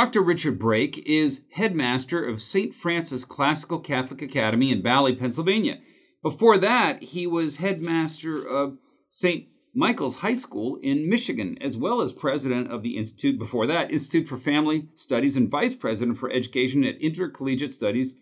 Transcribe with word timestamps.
Dr. 0.00 0.22
Richard 0.22 0.58
Brake 0.58 1.02
is 1.04 1.42
headmaster 1.52 2.24
of 2.24 2.40
St. 2.40 2.72
Francis 2.72 3.22
Classical 3.22 3.78
Catholic 3.78 4.22
Academy 4.22 4.72
in 4.72 4.80
Bally, 4.80 5.14
Pennsylvania. 5.14 5.76
Before 6.22 6.56
that, 6.56 7.02
he 7.02 7.26
was 7.26 7.58
headmaster 7.58 8.42
of 8.42 8.78
St. 9.10 9.48
Michael's 9.74 10.20
High 10.20 10.32
School 10.32 10.78
in 10.82 11.10
Michigan, 11.10 11.58
as 11.60 11.76
well 11.76 12.00
as 12.00 12.14
president 12.14 12.72
of 12.72 12.82
the 12.82 12.96
Institute, 12.96 13.38
before 13.38 13.66
that, 13.66 13.90
Institute 13.90 14.26
for 14.26 14.38
Family 14.38 14.88
Studies, 14.96 15.36
and 15.36 15.50
vice 15.50 15.74
president 15.74 16.16
for 16.16 16.32
education 16.32 16.82
at 16.82 16.98
Intercollegiate 16.98 17.74
Studies 17.74 18.14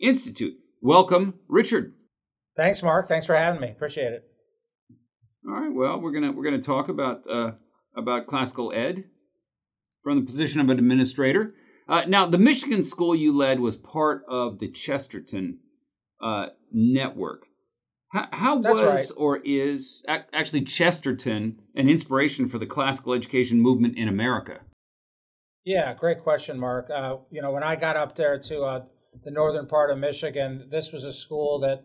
Institute. 0.00 0.54
Welcome, 0.82 1.34
Richard. 1.46 1.94
Thanks, 2.56 2.82
Mark. 2.82 3.06
Thanks 3.06 3.26
for 3.26 3.36
having 3.36 3.60
me. 3.60 3.68
Appreciate 3.68 4.12
it. 4.12 4.24
All 5.46 5.54
right. 5.54 5.72
Well, 5.72 6.00
we're 6.00 6.10
gonna 6.10 6.32
we're 6.32 6.42
gonna 6.42 6.60
talk 6.60 6.88
about 6.88 7.22
uh, 7.30 7.52
about 7.96 8.26
classical 8.26 8.72
ed 8.74 9.04
from 10.02 10.18
the 10.18 10.26
position 10.26 10.60
of 10.60 10.68
an 10.70 10.78
administrator. 10.78 11.54
Uh, 11.88 12.04
now, 12.06 12.26
the 12.26 12.38
Michigan 12.38 12.84
school 12.84 13.14
you 13.14 13.36
led 13.36 13.60
was 13.60 13.76
part 13.76 14.22
of 14.28 14.58
the 14.60 14.70
Chesterton 14.70 15.58
uh, 16.22 16.46
network. 16.72 17.46
How, 18.12 18.28
how 18.32 18.56
was 18.56 19.10
right. 19.10 19.16
or 19.16 19.40
is 19.44 20.04
actually 20.08 20.62
Chesterton 20.62 21.60
an 21.76 21.88
inspiration 21.88 22.48
for 22.48 22.58
the 22.58 22.66
classical 22.66 23.12
education 23.12 23.60
movement 23.60 23.96
in 23.96 24.08
America? 24.08 24.60
Yeah, 25.64 25.94
great 25.94 26.22
question, 26.22 26.58
Mark. 26.58 26.90
Uh, 26.90 27.18
you 27.30 27.42
know, 27.42 27.52
when 27.52 27.62
I 27.62 27.76
got 27.76 27.96
up 27.96 28.16
there 28.16 28.38
to 28.38 28.62
uh, 28.62 28.84
the 29.24 29.30
northern 29.30 29.66
part 29.66 29.90
of 29.90 29.98
Michigan, 29.98 30.68
this 30.70 30.92
was 30.92 31.04
a 31.04 31.12
school 31.12 31.60
that 31.60 31.84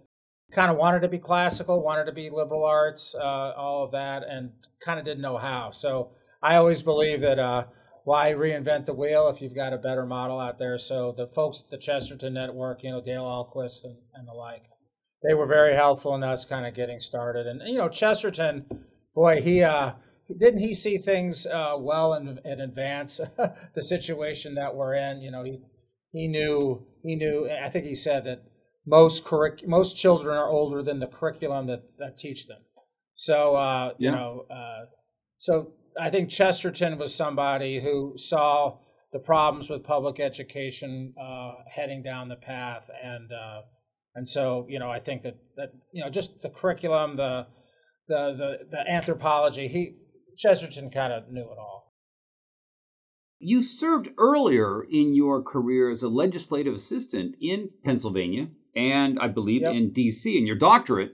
kind 0.52 0.72
of 0.72 0.78
wanted 0.78 1.02
to 1.02 1.08
be 1.08 1.20
classical, 1.20 1.84
wanted 1.84 2.06
to 2.06 2.12
be 2.12 2.30
liberal 2.30 2.64
arts, 2.64 3.16
uh, 3.16 3.54
all 3.56 3.84
of 3.84 3.92
that, 3.92 4.24
and 4.28 4.52
kind 4.84 5.00
of 5.00 5.06
didn't 5.06 5.22
know 5.22 5.38
how. 5.38 5.72
So 5.72 6.12
I 6.42 6.56
always 6.56 6.82
believe 6.82 7.22
that 7.22 7.38
uh, 7.38 7.66
why 8.06 8.32
reinvent 8.34 8.86
the 8.86 8.94
wheel 8.94 9.28
if 9.28 9.42
you've 9.42 9.56
got 9.56 9.74
a 9.74 9.78
better 9.78 10.06
model 10.06 10.40
out 10.40 10.60
there? 10.60 10.78
So 10.78 11.14
the 11.18 11.28
folks 11.28 11.64
at 11.64 11.72
the 11.72 11.78
Chesterton 11.78 12.36
Network, 12.36 12.84
you 12.84 12.92
know, 12.92 13.02
Dale 13.02 13.24
Ahlquist 13.24 13.84
and, 13.84 13.98
and 14.14 14.28
the 14.28 14.32
like, 14.32 14.62
they 15.28 15.34
were 15.34 15.48
very 15.48 15.76
helpful 15.76 16.14
in 16.14 16.24
us 16.24 16.46
kind 16.46 16.68
of 16.68 16.76
getting 16.76 17.00
started. 17.00 17.48
And 17.48 17.62
you 17.66 17.80
know, 17.80 17.90
Chesterton, 17.90 18.66
boy, 19.16 19.42
he 19.42 19.64
uh, 19.64 19.94
didn't 20.30 20.60
he 20.60 20.76
see 20.76 21.00
things 21.00 21.48
uh, 21.48 21.76
well 21.80 22.14
in, 22.14 22.40
in 22.46 22.62
advance 22.62 23.20
the 23.74 23.82
situation 23.82 24.54
that 24.54 24.76
we're 24.76 24.94
in. 24.94 25.22
You 25.22 25.32
know, 25.32 25.44
he 25.44 25.62
he 26.12 26.28
knew 26.28 26.86
he 27.02 27.16
knew. 27.16 27.50
I 27.50 27.72
think 27.72 27.86
he 27.86 27.96
said 27.96 28.26
that 28.26 28.44
most 28.86 29.26
curric- 29.26 29.68
most 29.68 29.98
children 29.98 30.38
are 30.38 30.48
older 30.48 30.84
than 30.84 31.00
the 31.00 31.08
curriculum 31.08 31.66
that, 31.68 31.82
that 31.98 32.20
teach 32.20 32.46
them. 32.46 32.60
So 33.16 33.56
uh, 33.56 33.94
you 33.98 34.12
know, 34.12 34.46
uh, 34.52 34.86
so 35.40 35.72
I 36.00 36.10
think 36.10 36.30
Chesterton 36.30 36.98
was 36.98 37.16
somebody 37.16 37.80
who 37.80 38.14
saw 38.18 38.78
the 39.14 39.20
problems 39.20 39.70
with 39.70 39.84
public 39.84 40.20
education 40.20 41.14
uh, 41.22 41.54
heading 41.70 42.04
down 42.04 42.28
the 42.28 42.36
path, 42.36 42.90
and 43.04 43.32
uh, 43.32 43.62
and 44.16 44.28
so 44.28 44.66
you 44.70 44.80
know 44.80 44.90
I 44.90 45.00
think 45.00 45.22
that 45.24 45.38
that 45.56 45.70
you 45.92 46.04
know 46.04 46.10
just 46.10 46.42
the 46.42 46.50
curriculum, 46.50 47.16
the 47.16 47.48
the 48.08 48.34
the, 48.34 48.58
the 48.72 48.90
anthropology, 48.90 49.68
he 49.68 49.96
Chesterton 50.38 50.90
kind 50.90 51.14
of 51.14 51.30
knew 51.30 51.44
it 51.44 51.58
all. 51.58 51.94
You 53.40 53.62
served 53.62 54.10
earlier 54.18 54.84
in 54.84 55.14
your 55.14 55.44
career 55.44 55.90
as 55.90 56.04
a 56.04 56.10
legislative 56.10 56.74
assistant 56.74 57.36
in 57.42 57.70
Pennsylvania 57.84 58.48
and 58.76 59.18
I 59.20 59.28
believe 59.28 59.62
yep. 59.62 59.74
in 59.74 59.92
DC, 59.92 60.38
and 60.38 60.46
your 60.46 60.58
doctorate 60.58 61.14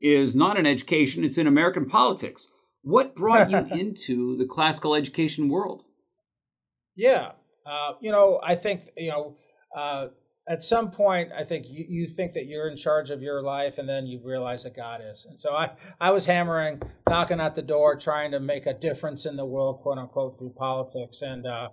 is 0.00 0.36
not 0.36 0.56
in 0.56 0.66
education, 0.66 1.24
it's 1.24 1.38
in 1.38 1.46
American 1.46 1.86
politics. 1.86 2.48
What 2.82 3.14
brought 3.14 3.50
you 3.50 3.58
into 3.70 4.36
the 4.36 4.46
classical 4.46 4.94
education 4.94 5.48
world? 5.48 5.84
Yeah, 6.96 7.32
uh, 7.66 7.92
you 8.00 8.10
know, 8.10 8.40
I 8.42 8.56
think 8.56 8.88
you 8.96 9.10
know, 9.10 9.36
uh, 9.76 10.08
at 10.48 10.62
some 10.62 10.90
point, 10.90 11.30
I 11.36 11.44
think 11.44 11.66
you, 11.68 11.84
you 11.88 12.06
think 12.06 12.32
that 12.32 12.46
you're 12.46 12.68
in 12.68 12.76
charge 12.76 13.10
of 13.10 13.22
your 13.22 13.42
life, 13.42 13.78
and 13.78 13.88
then 13.88 14.06
you 14.06 14.20
realize 14.24 14.64
that 14.64 14.74
God 14.74 15.00
is. 15.04 15.26
And 15.28 15.38
so 15.38 15.54
I, 15.54 15.70
I 16.00 16.10
was 16.10 16.24
hammering, 16.24 16.82
knocking 17.08 17.40
at 17.40 17.54
the 17.54 17.62
door, 17.62 17.96
trying 17.96 18.32
to 18.32 18.40
make 18.40 18.66
a 18.66 18.74
difference 18.74 19.26
in 19.26 19.36
the 19.36 19.46
world, 19.46 19.80
quote 19.82 19.98
unquote, 19.98 20.38
through 20.38 20.54
politics, 20.58 21.22
and 21.22 21.46
uh, 21.46 21.68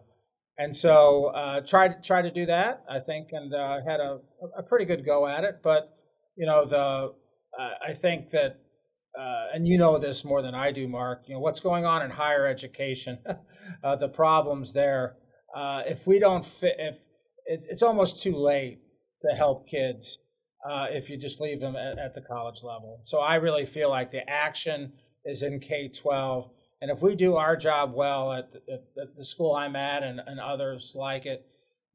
and 0.58 0.76
so 0.76 1.28
uh, 1.28 1.62
tried 1.62 2.04
try 2.04 2.22
to 2.22 2.32
do 2.32 2.46
that, 2.46 2.84
I 2.90 3.00
think, 3.00 3.30
and 3.32 3.54
uh, 3.54 3.80
had 3.88 4.00
a, 4.00 4.20
a 4.58 4.64
pretty 4.64 4.86
good 4.86 5.06
go 5.06 5.26
at 5.28 5.44
it. 5.44 5.62
But 5.64 5.90
you 6.36 6.46
know, 6.46 6.66
the 6.66 7.14
uh, 7.60 7.70
I 7.86 7.94
think 7.94 8.30
that 8.32 8.60
uh, 9.18 9.48
and 9.54 9.68
you 9.68 9.78
know 9.78 9.98
this 9.98 10.24
more 10.24 10.42
than 10.42 10.54
I 10.54 10.72
do, 10.72 10.88
Mark. 10.88 11.24
You 11.28 11.36
know 11.36 11.40
what's 11.40 11.60
going 11.60 11.86
on 11.86 12.04
in 12.04 12.12
higher 12.12 12.46
education, 12.46 13.18
uh, 13.84 13.96
the 13.96 14.10
problems 14.10 14.74
there. 14.74 15.16
Uh, 15.56 15.84
if 15.86 16.06
we 16.06 16.20
don't 16.20 16.46
fit, 16.46 16.76
if 16.78 17.00
it, 17.46 17.66
it's 17.70 17.82
almost 17.82 18.22
too 18.22 18.36
late 18.36 18.80
to 19.22 19.36
help 19.36 19.68
kids 19.68 20.20
uh, 20.70 20.88
if 20.92 21.10
you 21.10 21.18
just 21.18 21.42
leave 21.42 21.60
them 21.60 21.76
at, 21.76 21.98
at, 21.98 22.14
the 22.14 22.22
college 22.22 22.64
level. 22.64 23.00
So 23.02 23.20
I 23.20 23.36
really 23.36 23.66
feel 23.66 23.90
like 23.90 24.12
the 24.12 24.28
action 24.30 24.92
is 25.26 25.42
in 25.42 25.60
K 25.60 25.88
twelve, 25.90 26.52
and 26.82 26.92
if 26.92 27.02
we 27.02 27.16
do 27.16 27.36
our 27.38 27.56
job 27.56 27.94
well 27.96 28.32
at 28.34 28.52
the, 28.52 28.82
at 29.02 29.16
the 29.16 29.26
school 29.26 29.56
I'm 29.56 29.76
at 29.76 30.04
and, 30.04 30.22
and 30.28 30.40
others 30.40 30.94
like 30.96 31.26
it, 31.26 31.44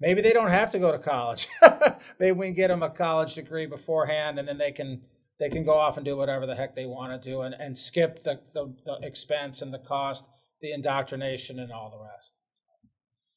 maybe 0.01 0.23
they 0.23 0.33
don't 0.33 0.51
have 0.51 0.73
to 0.73 0.81
go 0.81 0.91
to 0.91 0.99
college. 0.99 1.47
maybe 2.19 2.33
we 2.33 2.47
can 2.47 2.55
get 2.55 2.69
them 2.69 2.83
a 2.83 2.91
college 2.91 3.35
degree 3.35 3.67
beforehand, 3.67 4.41
and 4.41 4.49
then 4.49 4.59
they 4.59 4.73
can 4.73 5.03
they 5.39 5.49
can 5.49 5.65
go 5.65 5.75
off 5.75 5.97
and 5.97 6.05
do 6.05 6.17
whatever 6.17 6.47
the 6.47 6.55
heck 6.55 6.75
they 6.75 6.87
want 6.87 7.21
to 7.21 7.31
do 7.31 7.43
and, 7.43 7.55
and 7.55 7.77
skip 7.77 8.23
the, 8.23 8.41
the, 8.55 8.75
the 8.85 8.99
expense 9.07 9.63
and 9.63 9.73
the 9.73 9.79
cost, 9.79 10.29
the 10.61 10.73
indoctrination, 10.73 11.59
and 11.59 11.73
all 11.73 11.91
the 11.91 11.99
rest. 11.99 12.33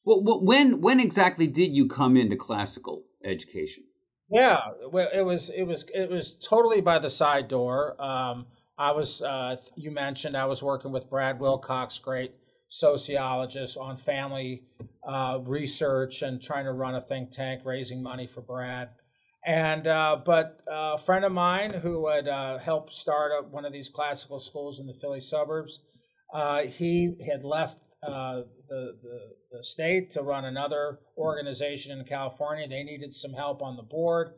Well, 0.03 0.21
when 0.23 0.81
when 0.81 0.99
exactly 0.99 1.47
did 1.47 1.75
you 1.75 1.87
come 1.87 2.15
into 2.15 2.35
classical 2.35 3.05
education? 3.23 3.85
Yeah, 4.29 4.59
well, 4.91 5.09
it 5.13 5.21
was 5.21 5.49
it 5.49 5.63
was 5.63 5.89
it 5.93 6.09
was 6.09 6.35
totally 6.37 6.81
by 6.81 6.99
the 6.99 7.09
side 7.09 7.47
door. 7.47 7.99
Um, 8.01 8.45
I 8.77 8.91
was 8.91 9.21
uh, 9.21 9.57
you 9.75 9.91
mentioned 9.91 10.35
I 10.37 10.45
was 10.45 10.61
working 10.61 10.91
with 10.91 11.09
Brad 11.09 11.39
Wilcox, 11.39 11.97
great 11.97 12.33
sociologist, 12.69 13.77
on 13.77 13.95
family 13.95 14.63
uh, 15.07 15.39
research 15.43 16.21
and 16.21 16.41
trying 16.41 16.65
to 16.65 16.71
run 16.73 16.95
a 16.95 17.01
think 17.01 17.31
tank, 17.31 17.61
raising 17.65 18.03
money 18.03 18.27
for 18.27 18.41
Brad. 18.41 18.89
And 19.45 19.87
uh, 19.87 20.21
but 20.25 20.61
uh, 20.67 20.93
a 20.95 20.97
friend 20.97 21.23
of 21.23 21.31
mine 21.31 21.71
who 21.71 22.09
had 22.09 22.27
uh, 22.27 22.57
helped 22.57 22.91
start 22.91 23.31
up 23.31 23.51
one 23.51 23.63
of 23.63 23.71
these 23.71 23.89
classical 23.89 24.39
schools 24.39 24.79
in 24.79 24.87
the 24.87 24.93
Philly 24.93 25.19
suburbs, 25.19 25.81
uh, 26.33 26.61
he 26.61 27.13
had 27.31 27.43
left 27.43 27.79
uh, 28.01 28.41
the, 28.67 28.97
the, 29.03 29.19
the 29.51 29.63
state 29.63 30.09
to 30.11 30.23
run 30.23 30.45
another 30.45 30.99
organization 31.15 31.97
in 31.97 32.05
California. 32.05 32.67
They 32.67 32.83
needed 32.83 33.13
some 33.13 33.33
help 33.33 33.61
on 33.61 33.75
the 33.75 33.83
board, 33.83 34.31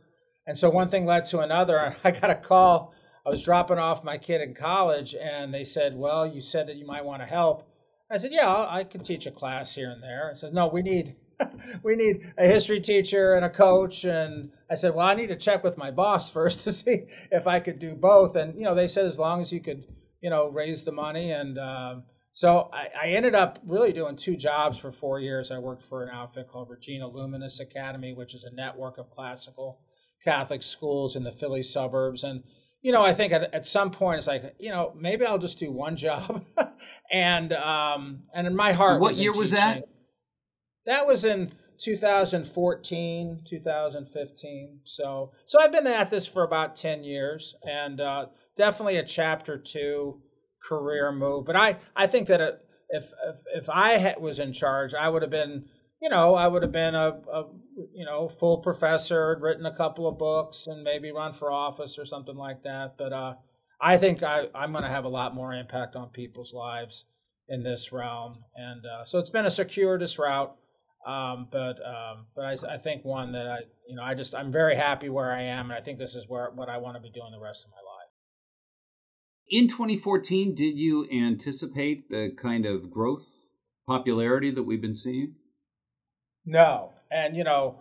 and 0.45 0.57
so 0.57 0.69
one 0.69 0.90
thing 0.90 1.06
led 1.06 1.25
to 1.28 1.39
another. 1.39 1.95
I 2.03 2.12
got 2.12 2.29
a 2.29 2.35
call. 2.35 2.94
I 3.25 3.29
was 3.29 3.44
dropping 3.44 3.78
off 3.78 4.03
my 4.03 4.18
kid 4.18 4.41
in 4.41 4.56
college, 4.56 5.16
and 5.16 5.53
they 5.53 5.63
said, 5.63 5.95
"Well, 5.95 6.28
you 6.28 6.41
said 6.41 6.68
that 6.68 6.75
you 6.75 6.85
might 6.85 7.06
want 7.06 7.22
to 7.22 7.28
help." 7.28 7.66
I 8.12 8.18
said, 8.18 8.31
"Yeah, 8.34 8.66
I 8.68 8.84
can 8.84 9.03
teach 9.03 9.25
a 9.25 9.31
class 9.31 9.74
here 9.74 9.89
and 9.89 10.03
there." 10.03 10.29
I 10.29 10.34
said, 10.34 10.53
"No, 10.53 10.68
we 10.68 10.81
need." 10.81 11.16
we 11.84 11.96
need 11.96 12.34
a 12.38 12.48
history 12.48 12.80
teacher 12.80 13.36
and 13.36 13.46
a 13.46 13.50
coach. 13.50 14.03
And 14.03 14.52
I 14.70 14.75
said, 14.75 14.96
well, 14.96 15.06
I 15.06 15.14
need 15.14 15.28
to 15.28 15.36
check 15.36 15.64
with 15.64 15.78
my 15.78 15.92
boss 15.92 16.30
first 16.38 16.64
to 16.64 16.72
see 16.72 17.06
if 17.31 17.48
I 17.48 17.59
could 17.59 17.80
do 17.80 17.96
both. 17.96 18.36
And, 18.36 18.58
you 18.58 18.64
know, 18.64 18.75
they 18.75 18.88
said 18.88 19.06
as 19.06 19.20
long 19.20 19.42
as 19.42 19.52
you 19.52 19.62
could, 19.62 19.86
you 20.22 20.30
know, 20.30 20.50
raise 20.50 20.84
the 20.84 20.92
money. 20.92 21.31
And 21.31 21.58
um, 21.58 22.03
so 22.34 22.70
I, 22.74 22.88
I, 23.06 23.08
ended 23.09 23.36
up 23.36 23.59
really 23.66 23.94
doing 23.94 24.16
two 24.16 24.36
jobs 24.36 24.78
for 24.78 24.92
four 24.92 25.20
years. 25.20 25.52
I 25.52 25.59
worked 25.59 25.84
for 25.84 26.03
an 26.03 26.09
outfit 26.14 26.48
called 26.48 26.69
Regina 26.69 27.10
Luminis 27.10 27.60
Academy, 27.60 28.13
which 28.13 28.33
is 28.33 28.44
a 28.44 28.54
network 28.54 28.98
of 28.98 29.10
classical 29.10 29.81
Catholic 30.24 30.63
schools 30.63 31.16
in 31.16 31.24
the 31.24 31.31
Philly 31.31 31.63
suburbs. 31.63 32.24
And, 32.24 32.44
you 32.81 32.92
know, 32.92 33.04
I 33.04 33.13
think 33.13 33.33
at, 33.33 33.54
at 33.54 33.68
some 33.68 33.92
point 33.92 34.19
it's 34.19 34.28
like, 34.28 34.56
you 34.60 34.69
know, 34.69 34.94
maybe 34.95 35.25
I'll 35.25 35.38
just 35.38 35.60
do 35.60 35.72
one 35.72 35.95
job. 35.98 36.44
and 37.12 37.54
um, 37.54 38.24
and 38.33 38.48
in 38.48 38.56
my 38.56 38.72
heart, 38.72 39.01
what 39.01 39.16
year 39.16 39.33
was 39.33 39.51
that? 39.51 39.88
That 40.88 41.06
was 41.06 41.24
in 41.24 41.51
2014 41.80 43.42
2015 43.45 44.80
so 44.84 45.31
so 45.45 45.62
i've 45.62 45.72
been 45.72 45.86
at 45.86 46.10
this 46.10 46.25
for 46.25 46.44
about 46.44 46.75
10 46.75 47.04
years 47.04 47.54
and 47.69 48.01
uh, 48.01 48.25
definitely 48.56 48.98
a 48.98 49.04
chapter 49.04 49.60
two 49.60 50.19
career 50.63 51.12
move. 51.12 51.45
But 51.45 51.56
i 51.56 51.78
i 51.95 52.07
think 52.07 52.28
that 52.30 52.42
if 52.89 53.13
if, 53.24 53.36
if 53.54 53.69
i 53.69 54.16
was 54.19 54.39
in 54.39 54.54
charge 54.54 54.94
i 54.94 55.07
would 55.07 55.22
have 55.22 55.31
been 55.31 55.66
you 56.01 56.10
know 56.10 56.34
i 56.34 56.48
would 56.48 56.63
have 56.63 56.72
been 56.72 56.95
a, 56.95 57.19
a 57.31 57.45
you 57.94 58.06
know 58.06 58.28
full 58.28 58.57
professor 58.57 59.38
written 59.40 59.66
a 59.66 59.75
couple 59.75 60.07
of 60.07 60.18
books 60.18 60.66
and 60.68 60.83
maybe 60.83 61.12
run 61.12 61.33
for 61.33 61.51
office 61.51 62.00
or 62.00 62.06
something 62.06 62.36
like 62.36 62.63
that. 62.63 62.98
But 62.98 63.13
uh, 63.13 63.36
i 63.80 63.98
think 63.98 64.24
I, 64.24 64.48
i'm 64.56 64.72
going 64.72 64.83
to 64.83 64.90
have 64.90 65.06
a 65.06 65.10
lot 65.10 65.36
more 65.36 65.54
impact 65.54 65.95
on 65.95 66.10
people's 66.10 66.54
lives 66.54 67.06
in 67.50 67.63
this 67.63 67.92
realm. 67.94 68.44
And 68.56 68.86
uh, 68.86 69.06
so 69.06 69.19
it's 69.19 69.30
been 69.30 69.45
a 69.45 69.51
circuitous 69.51 70.19
route 70.19 70.56
um, 71.05 71.47
but 71.51 71.77
um, 71.85 72.25
but 72.35 72.45
I, 72.45 72.73
I, 72.73 72.77
think 72.77 73.05
one 73.05 73.31
that 73.31 73.47
I 73.47 73.59
you 73.88 73.95
know 73.95 74.03
I 74.03 74.13
just 74.13 74.35
I'm 74.35 74.51
very 74.51 74.75
happy 74.75 75.09
where 75.09 75.31
I 75.31 75.44
am, 75.44 75.69
and 75.69 75.73
I 75.73 75.81
think 75.81 75.99
this 75.99 76.15
is 76.15 76.27
where 76.27 76.49
what 76.53 76.69
I 76.69 76.77
want 76.77 76.95
to 76.95 77.01
be 77.01 77.09
doing 77.09 77.31
the 77.31 77.39
rest 77.39 77.65
of 77.65 77.71
my 77.71 77.77
life. 77.77 78.09
In 79.49 79.69
2014, 79.69 80.55
did 80.55 80.77
you 80.77 81.07
anticipate 81.09 82.09
the 82.09 82.31
kind 82.41 82.65
of 82.65 82.91
growth 82.91 83.45
popularity 83.88 84.51
that 84.51 84.63
we've 84.63 84.81
been 84.81 84.95
seeing? 84.95 85.35
No, 86.45 86.94
and 87.09 87.38
you 87.38 87.45
know, 87.45 87.79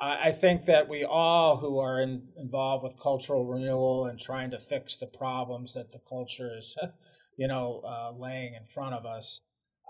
I, 0.00 0.28
I 0.28 0.32
think 0.32 0.66
that 0.66 0.88
we 0.88 1.04
all 1.04 1.58
who 1.58 1.78
are 1.78 2.00
in, 2.00 2.22
involved 2.36 2.84
with 2.84 2.98
cultural 2.98 3.46
renewal 3.46 4.06
and 4.06 4.18
trying 4.18 4.50
to 4.52 4.58
fix 4.58 4.96
the 4.96 5.06
problems 5.06 5.74
that 5.74 5.92
the 5.92 6.00
culture 6.08 6.56
is, 6.56 6.76
you 7.36 7.48
know, 7.48 7.82
uh, 7.86 8.12
laying 8.18 8.54
in 8.54 8.66
front 8.66 8.94
of 8.94 9.04
us. 9.04 9.40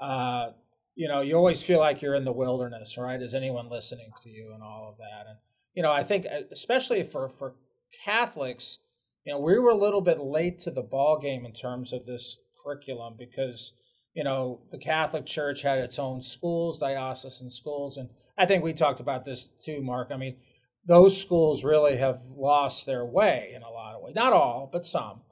Uh, 0.01 0.51
you 0.95 1.09
know, 1.09 1.21
you 1.21 1.37
always 1.37 1.63
feel 1.63 1.79
like 1.79 2.03
you're 2.03 2.15
in 2.15 2.25
the 2.25 2.33
wilderness, 2.33 2.99
right? 2.99 3.21
Is 3.21 3.35
anyone 3.35 3.71
listening 3.71 4.11
to 4.23 4.31
you 4.31 4.53
and 4.55 4.63
all 4.63 4.89
of 4.91 4.99
that? 4.99 5.29
And 5.29 5.39
you 5.75 5.83
know, 5.83 5.91
I 5.91 6.03
think 6.03 6.27
uh, 6.27 6.43
especially 6.51 7.03
for 7.03 7.29
for 7.29 7.55
Catholics, 8.05 8.79
you 9.25 9.33
know, 9.33 9.41
we 9.41 9.59
were 9.59 9.71
a 9.71 9.77
little 9.77 10.01
bit 10.01 10.21
late 10.21 10.59
to 10.61 10.71
the 10.71 10.83
ball 10.83 11.19
game 11.19 11.47
in 11.47 11.53
terms 11.53 11.93
of 11.93 12.05
this 12.05 12.39
curriculum 12.63 13.15
because 13.19 13.73
you 14.15 14.25
know 14.25 14.61
the 14.71 14.79
Catholic 14.79 15.25
Church 15.25 15.63
had 15.63 15.79
its 15.79 15.99
own 15.99 16.21
schools, 16.21 16.79
diocesan 16.79 17.49
schools, 17.49 17.97
and 17.97 18.11
I 18.37 18.47
think 18.47 18.63
we 18.63 18.75
talked 18.75 19.01
about 19.01 19.25
this 19.25 19.45
too, 19.65 19.81
Mark. 19.81 20.11
I 20.13 20.17
mean, 20.19 20.37
those 20.87 21.21
schools 21.21 21.65
really 21.65 21.97
have 21.97 22.21
lost 22.37 22.85
their 22.85 23.07
way 23.07 23.53
in 23.55 23.63
a 23.63 23.71
lot 23.71 23.95
of 23.95 24.03
ways, 24.03 24.15
not 24.15 24.35
all, 24.35 24.69
but 24.71 24.85
some, 24.85 25.23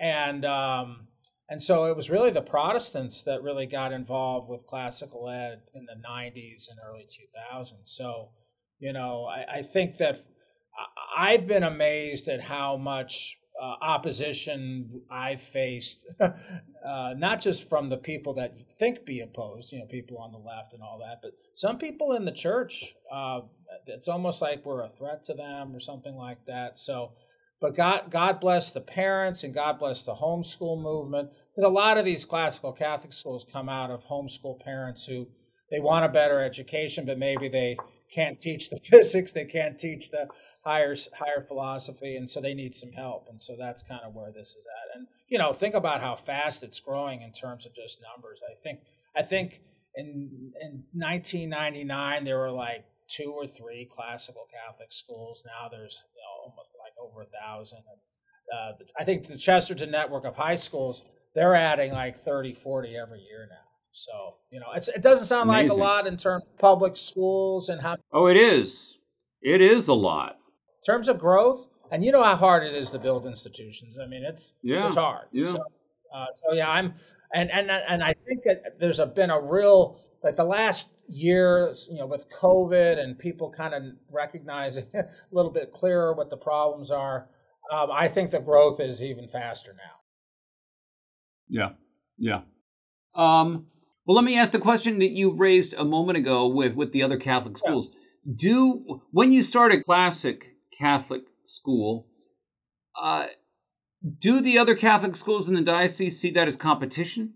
and 0.00 0.44
um, 0.44 1.06
and 1.48 1.62
so 1.62 1.84
it 1.84 1.96
was 1.96 2.10
really 2.10 2.30
the 2.30 2.42
Protestants 2.42 3.22
that 3.24 3.42
really 3.42 3.66
got 3.66 3.92
involved 3.92 4.48
with 4.48 4.66
classical 4.66 5.28
ed 5.28 5.60
in 5.74 5.86
the 5.86 5.96
'90s 6.06 6.68
and 6.70 6.78
early 6.86 7.04
2000s. 7.04 7.74
So, 7.84 8.30
you 8.78 8.92
know, 8.92 9.26
I, 9.26 9.58
I 9.58 9.62
think 9.62 9.98
that 9.98 10.18
I've 11.16 11.46
been 11.46 11.64
amazed 11.64 12.28
at 12.28 12.40
how 12.40 12.76
much 12.76 13.38
uh, 13.62 13.76
opposition 13.82 15.02
I've 15.10 15.40
faced, 15.40 16.06
uh, 16.20 17.14
not 17.16 17.40
just 17.40 17.68
from 17.68 17.88
the 17.88 17.96
people 17.96 18.34
that 18.34 18.56
you 18.56 18.64
think 18.78 19.04
be 19.04 19.20
opposed, 19.20 19.72
you 19.72 19.78
know, 19.78 19.86
people 19.86 20.18
on 20.18 20.32
the 20.32 20.38
left 20.38 20.72
and 20.72 20.82
all 20.82 20.98
that, 20.98 21.20
but 21.22 21.32
some 21.54 21.78
people 21.78 22.12
in 22.12 22.24
the 22.24 22.32
church. 22.32 22.94
Uh, 23.12 23.42
it's 23.86 24.08
almost 24.08 24.40
like 24.40 24.64
we're 24.64 24.84
a 24.84 24.88
threat 24.88 25.22
to 25.24 25.34
them 25.34 25.74
or 25.74 25.80
something 25.80 26.14
like 26.14 26.44
that. 26.46 26.78
So, 26.78 27.12
but 27.64 27.74
God, 27.74 28.10
God 28.10 28.40
bless 28.40 28.72
the 28.72 28.82
parents 28.82 29.42
and 29.42 29.54
God 29.54 29.78
bless 29.78 30.02
the 30.02 30.12
homeschool 30.12 30.82
movement. 30.82 31.30
Because 31.30 31.64
a 31.64 31.72
lot 31.72 31.96
of 31.96 32.04
these 32.04 32.26
classical 32.26 32.72
Catholic 32.72 33.14
schools 33.14 33.46
come 33.50 33.70
out 33.70 33.90
of 33.90 34.04
homeschool 34.04 34.60
parents 34.60 35.06
who 35.06 35.26
they 35.70 35.80
want 35.80 36.04
a 36.04 36.10
better 36.10 36.42
education, 36.42 37.06
but 37.06 37.18
maybe 37.18 37.48
they 37.48 37.78
can't 38.14 38.38
teach 38.38 38.68
the 38.68 38.76
physics, 38.84 39.32
they 39.32 39.46
can't 39.46 39.78
teach 39.78 40.10
the 40.10 40.28
higher 40.62 40.94
higher 41.18 41.42
philosophy, 41.48 42.16
and 42.16 42.28
so 42.28 42.42
they 42.42 42.52
need 42.52 42.74
some 42.74 42.92
help. 42.92 43.28
And 43.30 43.40
so 43.40 43.56
that's 43.58 43.82
kind 43.82 44.02
of 44.04 44.12
where 44.12 44.30
this 44.30 44.50
is 44.50 44.66
at. 44.66 44.98
And 44.98 45.06
you 45.28 45.38
know, 45.38 45.54
think 45.54 45.74
about 45.74 46.02
how 46.02 46.16
fast 46.16 46.64
it's 46.64 46.80
growing 46.80 47.22
in 47.22 47.32
terms 47.32 47.64
of 47.64 47.74
just 47.74 47.98
numbers. 48.14 48.42
I 48.46 48.60
think 48.62 48.80
I 49.16 49.22
think 49.22 49.62
in 49.94 50.52
in 50.60 50.84
1999 50.92 52.24
there 52.24 52.40
were 52.40 52.50
like 52.50 52.84
two 53.08 53.32
or 53.34 53.46
three 53.46 53.88
classical 53.90 54.46
Catholic 54.52 54.92
schools. 54.92 55.44
Now 55.46 55.70
there's 55.70 56.04
you 56.14 56.20
know, 56.20 56.50
almost 56.50 56.72
over 57.04 57.22
a 57.22 57.26
thousand. 57.26 57.80
Uh, 58.52 58.72
I 58.98 59.04
think 59.04 59.26
the 59.26 59.38
Chesterton 59.38 59.90
network 59.90 60.24
of 60.24 60.36
high 60.36 60.56
schools 60.56 61.02
they're 61.34 61.54
adding 61.54 61.92
like 61.92 62.18
30, 62.18 62.54
40 62.54 62.96
every 62.96 63.20
year 63.20 63.48
now. 63.50 63.56
So 63.92 64.12
you 64.50 64.60
know, 64.60 64.66
it 64.74 65.02
doesn't 65.02 65.26
sound 65.26 65.50
Amazing. 65.50 65.70
like 65.70 65.78
a 65.78 65.80
lot 65.80 66.06
in 66.06 66.16
terms 66.16 66.44
of 66.44 66.58
public 66.58 66.96
schools 66.96 67.68
and 67.68 67.80
how. 67.80 67.96
Oh, 68.12 68.26
it 68.26 68.36
is. 68.36 68.98
It 69.40 69.60
is 69.60 69.88
a 69.88 69.94
lot. 69.94 70.32
In 70.32 70.92
terms 70.92 71.08
of 71.08 71.18
growth, 71.18 71.66
and 71.92 72.04
you 72.04 72.10
know 72.10 72.22
how 72.22 72.34
hard 72.34 72.64
it 72.64 72.74
is 72.74 72.90
to 72.90 72.98
build 72.98 73.24
institutions. 73.26 73.96
I 74.02 74.06
mean, 74.06 74.24
it's 74.24 74.54
yeah. 74.62 74.86
it's 74.86 74.96
hard. 74.96 75.26
Yeah. 75.30 75.44
So, 75.46 75.64
uh, 76.12 76.26
so 76.32 76.54
yeah, 76.54 76.68
I'm, 76.68 76.94
and 77.32 77.50
and 77.52 77.70
and 77.70 78.02
I 78.02 78.14
think 78.26 78.42
that 78.44 78.80
there's 78.80 78.98
a, 78.98 79.06
been 79.06 79.30
a 79.30 79.40
real 79.40 80.00
like 80.24 80.34
the 80.34 80.44
last 80.44 80.93
year, 81.08 81.74
you 81.90 81.98
know, 81.98 82.06
with 82.06 82.30
COVID 82.30 82.98
and 82.98 83.18
people 83.18 83.50
kind 83.50 83.74
of 83.74 83.82
recognizing 84.10 84.86
a 84.94 85.04
little 85.32 85.50
bit 85.50 85.72
clearer 85.72 86.14
what 86.14 86.30
the 86.30 86.36
problems 86.36 86.90
are. 86.90 87.28
Um, 87.72 87.90
I 87.92 88.08
think 88.08 88.30
the 88.30 88.40
growth 88.40 88.80
is 88.80 89.02
even 89.02 89.28
faster 89.28 89.72
now. 89.72 89.94
Yeah, 91.48 91.70
yeah. 92.18 92.42
Um, 93.14 93.66
well, 94.06 94.16
let 94.16 94.24
me 94.24 94.38
ask 94.38 94.52
the 94.52 94.58
question 94.58 94.98
that 94.98 95.12
you 95.12 95.30
raised 95.30 95.74
a 95.74 95.84
moment 95.84 96.18
ago 96.18 96.46
with, 96.46 96.74
with 96.74 96.92
the 96.92 97.02
other 97.02 97.18
Catholic 97.18 97.56
schools. 97.56 97.90
Yeah. 97.92 98.00
Do 98.36 99.00
when 99.10 99.32
you 99.32 99.42
start 99.42 99.72
a 99.72 99.82
classic 99.82 100.56
Catholic 100.78 101.24
school, 101.46 102.06
uh, 103.00 103.26
do 104.18 104.40
the 104.40 104.58
other 104.58 104.74
Catholic 104.74 105.16
schools 105.16 105.48
in 105.48 105.54
the 105.54 105.60
diocese 105.60 106.18
see 106.18 106.30
that 106.30 106.48
as 106.48 106.56
competition? 106.56 107.34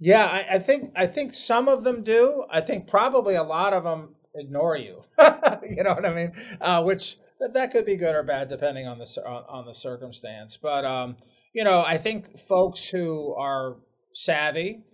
Yeah, 0.00 0.24
I, 0.24 0.56
I 0.56 0.58
think 0.58 0.92
I 0.96 1.06
think 1.06 1.34
some 1.34 1.68
of 1.68 1.84
them 1.84 2.02
do. 2.02 2.44
I 2.50 2.60
think 2.60 2.88
probably 2.88 3.36
a 3.36 3.42
lot 3.42 3.72
of 3.72 3.84
them 3.84 4.16
ignore 4.34 4.76
you. 4.76 5.02
you 5.18 5.82
know 5.82 5.94
what 5.94 6.04
I 6.04 6.14
mean? 6.14 6.32
Uh, 6.60 6.82
which 6.82 7.16
that 7.40 7.54
that 7.54 7.72
could 7.72 7.86
be 7.86 7.96
good 7.96 8.14
or 8.14 8.22
bad 8.22 8.48
depending 8.48 8.86
on 8.86 8.98
the 8.98 9.04
on 9.26 9.66
the 9.66 9.74
circumstance. 9.74 10.56
But 10.56 10.84
um, 10.84 11.16
you 11.54 11.64
know, 11.64 11.80
I 11.80 11.98
think 11.98 12.38
folks 12.38 12.84
who 12.84 13.34
are 13.38 13.76
savvy 14.14 14.84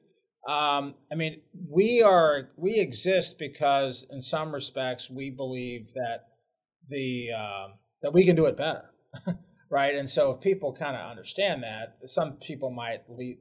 um, 0.49 0.95
I 1.13 1.17
mean, 1.17 1.43
we 1.69 2.03
are 2.03 2.49
we 2.57 2.79
exist 2.79 3.39
because, 3.39 4.07
in 4.11 4.23
some 4.23 4.53
respects, 4.53 5.11
we 5.11 5.31
believe 5.31 5.89
that 5.95 6.25
the 6.89 7.29
uh, 7.37 7.69
that 8.03 8.13
we 8.15 8.25
can 8.25 8.37
do 8.37 8.47
it 8.47 8.57
better, 8.57 8.91
right? 9.71 9.95
And 9.95 10.11
so, 10.11 10.33
if 10.33 10.41
people 10.41 10.73
kind 10.73 10.97
of 10.97 11.09
understand 11.09 11.63
that, 11.63 11.97
some 12.07 12.33
people 12.35 12.71
might 12.71 13.03
lead, 13.09 13.39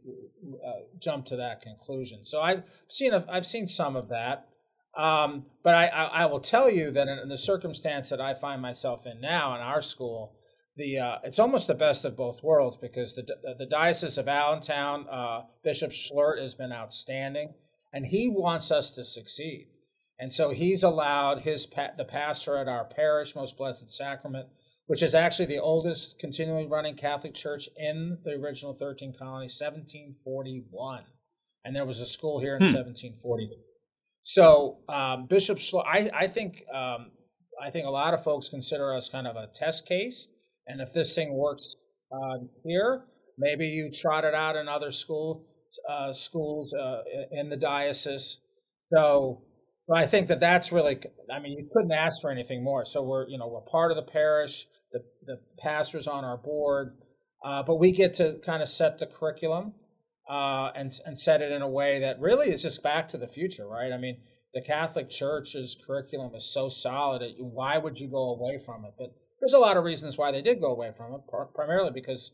uh, 0.65 0.71
jump 0.99 1.25
to 1.27 1.35
that 1.37 1.61
conclusion. 1.61 2.25
So, 2.25 2.41
I've 2.41 2.63
seen 2.87 3.13
a, 3.13 3.25
I've 3.29 3.47
seen 3.47 3.67
some 3.67 3.95
of 3.95 4.09
that, 4.09 4.47
um, 4.95 5.45
but 5.63 5.73
I, 5.73 5.87
I, 5.87 6.03
I 6.05 6.25
will 6.27 6.39
tell 6.39 6.69
you 6.69 6.91
that 6.91 7.07
in, 7.07 7.29
the 7.29 7.37
circumstance 7.37 8.09
that 8.09 8.21
I 8.21 8.33
find 8.33 8.61
myself 8.61 9.05
in 9.05 9.19
now 9.19 9.55
in 9.55 9.61
our 9.61 9.81
school, 9.81 10.35
the 10.77 10.99
uh, 10.99 11.17
it's 11.23 11.39
almost 11.39 11.67
the 11.67 11.73
best 11.73 12.05
of 12.05 12.15
both 12.15 12.43
worlds 12.43 12.77
because 12.77 13.15
the 13.15 13.25
the 13.57 13.65
diocese 13.65 14.17
of 14.17 14.27
Allentown, 14.27 15.07
uh, 15.09 15.41
Bishop 15.63 15.91
Schlert 15.91 16.39
has 16.41 16.55
been 16.55 16.71
outstanding, 16.71 17.53
and 17.91 18.05
he 18.05 18.29
wants 18.29 18.71
us 18.71 18.91
to 18.91 19.03
succeed, 19.03 19.67
and 20.19 20.33
so 20.33 20.51
he's 20.51 20.83
allowed 20.83 21.41
his 21.41 21.67
the 21.97 22.05
pastor 22.05 22.57
at 22.57 22.67
our 22.67 22.85
parish, 22.85 23.35
Most 23.35 23.57
Blessed 23.57 23.89
Sacrament, 23.91 24.47
which 24.89 25.01
is 25.01 25.15
actually 25.15 25.45
the 25.45 25.59
oldest 25.59 26.19
continually 26.19 26.67
running 26.67 26.95
Catholic 26.95 27.33
church 27.33 27.69
in 27.77 28.17
the 28.23 28.31
original 28.31 28.73
13 28.73 29.13
colonies, 29.17 29.59
1741, 29.61 31.03
and 31.63 31.75
there 31.75 31.85
was 31.85 31.99
a 31.99 32.05
school 32.05 32.39
here 32.39 32.55
in 32.55 32.61
hmm. 32.61 32.73
1740. 32.73 33.49
So 34.23 34.79
um, 34.89 35.27
Bishop 35.27 35.57
Schlert, 35.57 35.85
I, 35.85 36.09
I 36.13 36.27
think. 36.27 36.63
Um, 36.73 37.11
I 37.61 37.71
think 37.71 37.85
a 37.85 37.89
lot 37.89 38.13
of 38.13 38.23
folks 38.23 38.47
consider 38.47 38.95
us 38.95 39.09
kind 39.09 39.27
of 39.27 39.35
a 39.35 39.47
test 39.53 39.85
case 39.85 40.29
and 40.69 40.81
if 40.81 40.93
this 40.93 41.15
thing 41.15 41.33
works 41.33 41.75
uh, 42.11 42.37
here, 42.63 43.03
maybe 43.37 43.67
you 43.67 43.91
trot 43.91 44.23
it 44.23 44.35
out 44.35 44.55
in 44.55 44.67
other 44.67 44.91
school 44.91 45.47
uh, 45.89 46.13
schools 46.13 46.73
uh, 46.73 47.01
in 47.31 47.49
the 47.49 47.57
diocese. 47.57 48.37
So 48.93 49.41
I 49.95 50.05
think 50.05 50.27
that 50.27 50.39
that's 50.39 50.71
really. 50.71 50.99
I 51.31 51.39
mean, 51.39 51.57
you 51.57 51.69
couldn't 51.73 51.91
ask 51.91 52.21
for 52.21 52.29
anything 52.29 52.63
more. 52.63 52.85
So 52.85 53.03
we're 53.03 53.27
you 53.27 53.37
know 53.37 53.47
we're 53.47 53.61
part 53.61 53.91
of 53.91 53.95
the 53.95 54.11
parish. 54.11 54.65
The 54.91 54.99
the 55.25 55.39
pastors 55.59 56.07
on 56.07 56.25
our 56.25 56.37
board, 56.37 56.97
uh, 57.43 57.63
but 57.63 57.75
we 57.75 57.91
get 57.91 58.15
to 58.15 58.39
kind 58.43 58.61
of 58.63 58.69
set 58.69 58.97
the 58.97 59.05
curriculum 59.05 59.73
uh, 60.29 60.71
and 60.75 60.91
and 61.05 61.17
set 61.17 61.41
it 61.41 61.51
in 61.51 61.61
a 61.61 61.69
way 61.69 61.99
that 61.99 62.19
really 62.19 62.49
is 62.49 62.63
just 62.63 62.83
back 62.83 63.07
to 63.09 63.17
the 63.17 63.27
future, 63.27 63.67
right? 63.67 63.91
I 63.91 63.97
mean, 63.97 64.17
the 64.53 64.61
Catholic 64.61 65.09
Church's 65.09 65.77
curriculum 65.85 66.33
is 66.35 66.51
so 66.51 66.69
solid. 66.69 67.21
That 67.21 67.35
why 67.39 67.77
would 67.77 67.99
you 67.99 68.09
go 68.09 68.33
away 68.33 68.59
from 68.65 68.85
it? 68.85 68.93
But 68.97 69.13
there's 69.39 69.53
a 69.53 69.59
lot 69.59 69.77
of 69.77 69.83
reasons 69.83 70.17
why 70.17 70.31
they 70.31 70.41
did 70.41 70.59
go 70.59 70.71
away 70.71 70.91
from 70.95 71.13
it, 71.13 71.21
primarily 71.55 71.91
because 71.93 72.31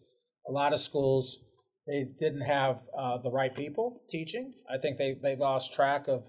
a 0.48 0.52
lot 0.52 0.74
of 0.74 0.80
schools 0.80 1.40
they 1.88 2.06
didn't 2.18 2.42
have 2.42 2.80
uh, 2.98 3.18
the 3.20 3.30
right 3.30 3.54
people 3.54 4.02
teaching. 4.10 4.54
I 4.70 4.78
think 4.80 4.98
they, 4.98 5.16
they 5.22 5.36
lost 5.36 5.74
track 5.74 6.08
of 6.08 6.24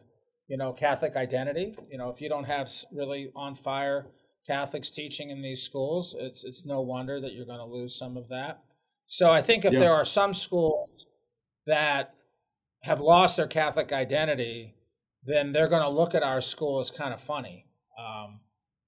you 0.48 0.56
know 0.56 0.72
Catholic 0.72 1.16
identity. 1.16 1.76
You 1.90 1.98
know, 1.98 2.10
if 2.10 2.20
you 2.20 2.28
don't 2.28 2.44
have 2.44 2.72
really 2.92 3.30
on 3.34 3.54
fire 3.54 4.06
Catholics 4.46 4.90
teaching 4.90 5.30
in 5.30 5.42
these 5.42 5.62
schools, 5.62 6.14
it's 6.18 6.44
it's 6.44 6.64
no 6.64 6.80
wonder 6.80 7.20
that 7.20 7.32
you're 7.32 7.46
going 7.46 7.58
to 7.58 7.64
lose 7.64 7.96
some 7.98 8.16
of 8.16 8.28
that. 8.28 8.62
So 9.06 9.30
I 9.30 9.42
think 9.42 9.64
if 9.64 9.72
yeah. 9.72 9.80
there 9.80 9.94
are 9.94 10.04
some 10.04 10.34
schools 10.34 11.06
that 11.66 12.14
have 12.82 13.00
lost 13.00 13.36
their 13.36 13.46
Catholic 13.46 13.92
identity, 13.92 14.74
then 15.24 15.52
they're 15.52 15.68
going 15.68 15.82
to 15.82 15.88
look 15.88 16.14
at 16.14 16.22
our 16.22 16.40
school 16.40 16.80
as 16.80 16.90
kind 16.90 17.12
of 17.12 17.20
funny. 17.20 17.66
Um, 17.98 18.40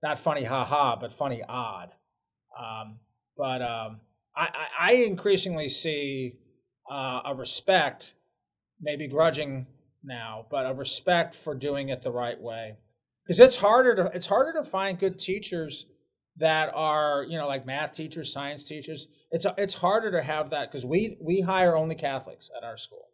not 0.03 0.19
funny 0.19 0.45
haha, 0.45 0.97
but 0.97 1.12
funny 1.12 1.43
odd. 1.49 1.91
Um, 2.57 2.99
but 3.37 3.62
um, 3.62 4.00
I, 4.37 4.49
I, 4.79 4.93
increasingly 4.95 5.69
see 5.69 6.38
uh, 6.91 7.21
a 7.27 7.35
respect, 7.35 8.15
maybe 8.81 9.07
grudging 9.07 9.67
now, 10.02 10.47
but 10.50 10.67
a 10.67 10.75
respect 10.75 11.35
for 11.35 11.55
doing 11.55 11.88
it 11.88 12.02
the 12.02 12.11
right 12.11 12.40
way. 12.40 12.76
Because 13.25 13.40
it's 13.40 13.57
harder 13.57 13.95
to 13.95 14.11
it's 14.14 14.26
harder 14.26 14.52
to 14.55 14.64
find 14.64 14.99
good 14.99 15.19
teachers 15.19 15.87
that 16.38 16.71
are 16.75 17.25
you 17.28 17.37
know 17.37 17.47
like 17.47 17.67
math 17.67 17.95
teachers, 17.95 18.33
science 18.33 18.64
teachers. 18.64 19.09
It's 19.31 19.47
it's 19.57 19.75
harder 19.75 20.11
to 20.12 20.23
have 20.23 20.50
that 20.50 20.71
because 20.71 20.87
we 20.87 21.19
we 21.21 21.40
hire 21.40 21.76
only 21.76 21.95
Catholics 21.95 22.50
at 22.57 22.64
our 22.64 22.78
school, 22.78 23.09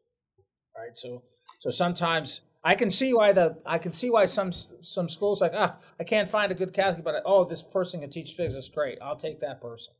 right? 0.76 0.96
So 0.96 1.22
so 1.58 1.70
sometimes 1.70 2.42
I 2.62 2.74
can 2.76 2.90
see 2.90 3.12
why 3.12 3.32
the 3.32 3.58
I 3.66 3.78
can 3.78 3.92
see 3.92 4.10
why 4.10 4.26
some 4.26 4.52
some 4.52 5.08
schools 5.08 5.40
like 5.40 5.52
ah 5.54 5.76
I 5.98 6.04
can't 6.04 6.30
find 6.30 6.52
a 6.52 6.54
good 6.54 6.72
Catholic, 6.72 7.04
but 7.04 7.22
oh 7.26 7.44
this 7.44 7.62
person 7.62 8.00
can 8.00 8.10
teach 8.10 8.32
physics 8.32 8.68
great. 8.68 8.98
I'll 9.02 9.16
take 9.16 9.40
that 9.40 9.60
person. 9.60 9.94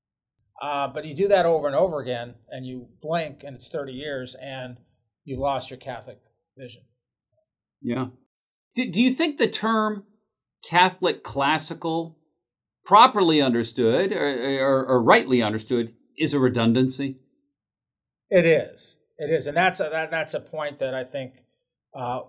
Uh, 0.62 0.87
but 0.87 1.05
you 1.05 1.17
do 1.17 1.26
that 1.29 1.47
over 1.47 1.67
and 1.67 1.75
over 1.75 2.00
again, 2.00 2.35
and 2.49 2.64
you 2.64 2.87
blink, 3.03 3.43
and 3.43 3.57
it's 3.57 3.69
thirty 3.69 3.93
years, 3.93 4.37
and 4.37 4.76
you've 5.25 5.41
lost 5.41 5.69
your 5.69 5.79
Catholic 5.79 6.21
vision. 6.56 6.82
Yeah. 7.82 8.06
Do, 8.75 8.90
do 8.90 9.02
you 9.02 9.12
think 9.12 9.38
the 9.38 9.49
term 9.49 10.04
Catholic 10.68 11.23
classical, 11.23 12.18
properly 12.84 13.40
understood 13.40 14.12
or, 14.12 14.61
or, 14.61 14.87
or 14.87 15.02
rightly 15.02 15.42
understood, 15.42 15.94
is 16.18 16.34
a 16.34 16.38
redundancy? 16.38 17.18
It 18.30 18.46
is. 18.46 18.96
It 19.18 19.30
is, 19.30 19.46
and 19.46 19.56
that's 19.56 19.78
a, 19.78 19.88
that, 19.92 20.11
that's 20.11 20.34
a 20.34 20.40
point 20.40 20.80
that 20.80 20.92
I 20.92 21.04
think 21.04 21.34
uh, 21.94 22.23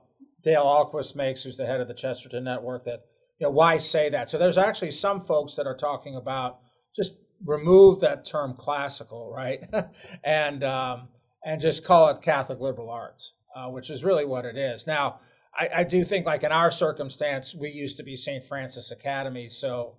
Dale 0.44 0.64
Ahlquist 0.64 1.16
makes, 1.16 1.44
who's 1.44 1.58
the 1.58 1.66
head 1.66 1.82
of 1.82 1.88
the 1.88 1.96
Chesterton 1.96 2.44
Network, 2.44 2.86
that 2.86 3.02
you 3.40 3.48
know 3.48 3.52
why 3.52 3.78
say 3.80 4.10
that. 4.10 4.30
So 4.30 4.38
there's 4.38 4.60
actually 4.60 4.92
some 4.92 5.20
folks 5.20 5.56
that 5.56 5.66
are 5.66 5.76
talking 5.76 6.16
about 6.16 6.60
just 6.96 7.18
remove 7.44 8.02
that 8.02 8.24
term 8.24 8.54
classical, 8.56 9.34
right, 9.36 9.64
and 10.24 10.64
um, 10.64 11.08
and 11.44 11.60
just 11.60 11.86
call 11.86 12.10
it 12.10 12.22
Catholic 12.22 12.60
liberal 12.60 12.92
arts, 12.92 13.34
uh, 13.56 13.68
which 13.70 13.90
is 13.90 14.04
really 14.04 14.26
what 14.26 14.46
it 14.46 14.58
is. 14.58 14.86
Now, 14.86 15.20
I, 15.58 15.70
I, 15.78 15.84
do 15.84 16.04
think, 16.04 16.26
like 16.26 16.44
in 16.44 16.52
our 16.52 16.70
circumstance, 16.70 17.56
we 17.56 17.70
used 17.70 17.98
to 17.98 18.04
be 18.04 18.16
St. 18.16 18.44
Francis 18.44 18.92
Academy, 18.92 19.48
so 19.48 19.96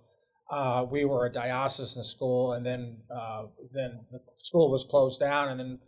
uh, 0.51 0.85
we 0.89 1.05
were 1.05 1.25
a 1.25 1.31
diocesan 1.31 2.03
school, 2.03 2.53
and 2.53 2.65
then 2.65 2.97
uh, 3.09 3.45
then 3.73 3.99
the 4.11 4.19
school 4.37 4.69
was 4.71 4.83
closed 4.83 5.19
down, 5.19 5.49
and 5.49 5.59
then 5.59 5.79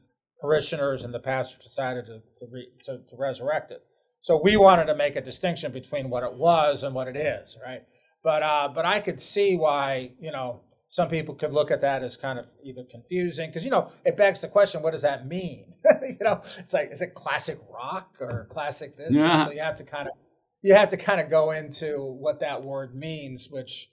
parishioners 0.41 1.03
and 1.03 1.13
the 1.13 1.19
pastor 1.19 1.59
decided 1.61 2.05
to 2.07 2.19
to, 2.39 2.51
re, 2.51 2.67
to 2.83 2.97
to 3.07 3.15
resurrect 3.15 3.71
it. 3.71 3.83
So 4.21 4.41
we 4.41 4.57
wanted 4.57 4.85
to 4.85 4.95
make 4.95 5.15
a 5.15 5.21
distinction 5.21 5.71
between 5.71 6.09
what 6.09 6.23
it 6.23 6.33
was 6.33 6.83
and 6.83 6.93
what 6.93 7.07
it 7.07 7.15
is, 7.15 7.57
right? 7.63 7.83
But 8.23 8.43
uh, 8.43 8.69
but 8.73 8.85
I 8.85 8.99
could 8.99 9.21
see 9.21 9.55
why 9.55 10.11
you 10.19 10.31
know 10.31 10.61
some 10.89 11.07
people 11.07 11.35
could 11.35 11.53
look 11.53 11.69
at 11.69 11.81
that 11.81 12.03
as 12.03 12.17
kind 12.17 12.39
of 12.39 12.47
either 12.63 12.83
confusing 12.89 13.49
because 13.49 13.63
you 13.63 13.71
know 13.71 13.91
it 14.05 14.17
begs 14.17 14.41
the 14.41 14.47
question, 14.47 14.81
what 14.81 14.91
does 14.91 15.03
that 15.03 15.27
mean? 15.27 15.73
you 16.01 16.17
know, 16.21 16.41
it's 16.57 16.73
like 16.73 16.91
is 16.91 17.01
it 17.01 17.13
classic 17.13 17.59
rock 17.71 18.17
or 18.19 18.47
classic 18.49 18.97
this? 18.97 19.15
Yeah. 19.15 19.45
So 19.45 19.51
you 19.51 19.61
have 19.61 19.75
to 19.75 19.83
kind 19.83 20.07
of 20.07 20.15
you 20.61 20.73
have 20.73 20.89
to 20.89 20.97
kind 20.97 21.21
of 21.21 21.29
go 21.29 21.51
into 21.51 22.17
what 22.19 22.41
that 22.41 22.63
word 22.63 22.95
means, 22.95 23.47
which 23.49 23.87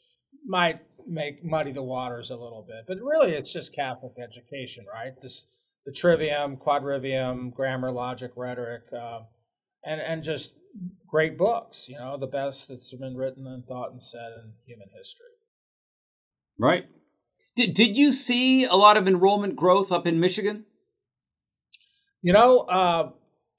might 0.44 0.80
make 1.06 1.44
muddy 1.44 1.70
the 1.70 1.82
waters 1.82 2.30
a 2.30 2.36
little 2.36 2.66
bit. 2.66 2.84
But 2.88 3.04
really, 3.04 3.32
it's 3.32 3.52
just 3.52 3.74
Catholic 3.74 4.14
education, 4.18 4.86
right? 4.92 5.12
This 5.22 5.46
the 5.84 5.92
trivium, 5.92 6.56
quadrivium, 6.56 7.54
grammar, 7.54 7.92
logic, 7.92 8.32
rhetoric. 8.36 8.82
Uh, 8.92 9.20
and 9.84 10.00
and 10.00 10.22
just 10.22 10.56
great 11.06 11.38
books. 11.38 11.88
You 11.88 11.96
know, 11.96 12.16
the 12.18 12.26
best 12.26 12.68
that's 12.68 12.92
been 12.94 13.16
written 13.16 13.46
and 13.46 13.64
thought 13.64 13.92
and 13.92 14.02
said 14.02 14.32
in 14.42 14.52
human 14.66 14.88
history. 14.96 15.35
Right. 16.58 16.86
Did 17.56 17.74
Did 17.74 17.96
you 17.96 18.12
see 18.12 18.64
a 18.64 18.74
lot 18.74 18.96
of 18.96 19.08
enrollment 19.08 19.56
growth 19.56 19.92
up 19.92 20.06
in 20.06 20.20
Michigan? 20.20 20.66
You 22.22 22.32
know, 22.32 22.60
uh, 22.60 23.10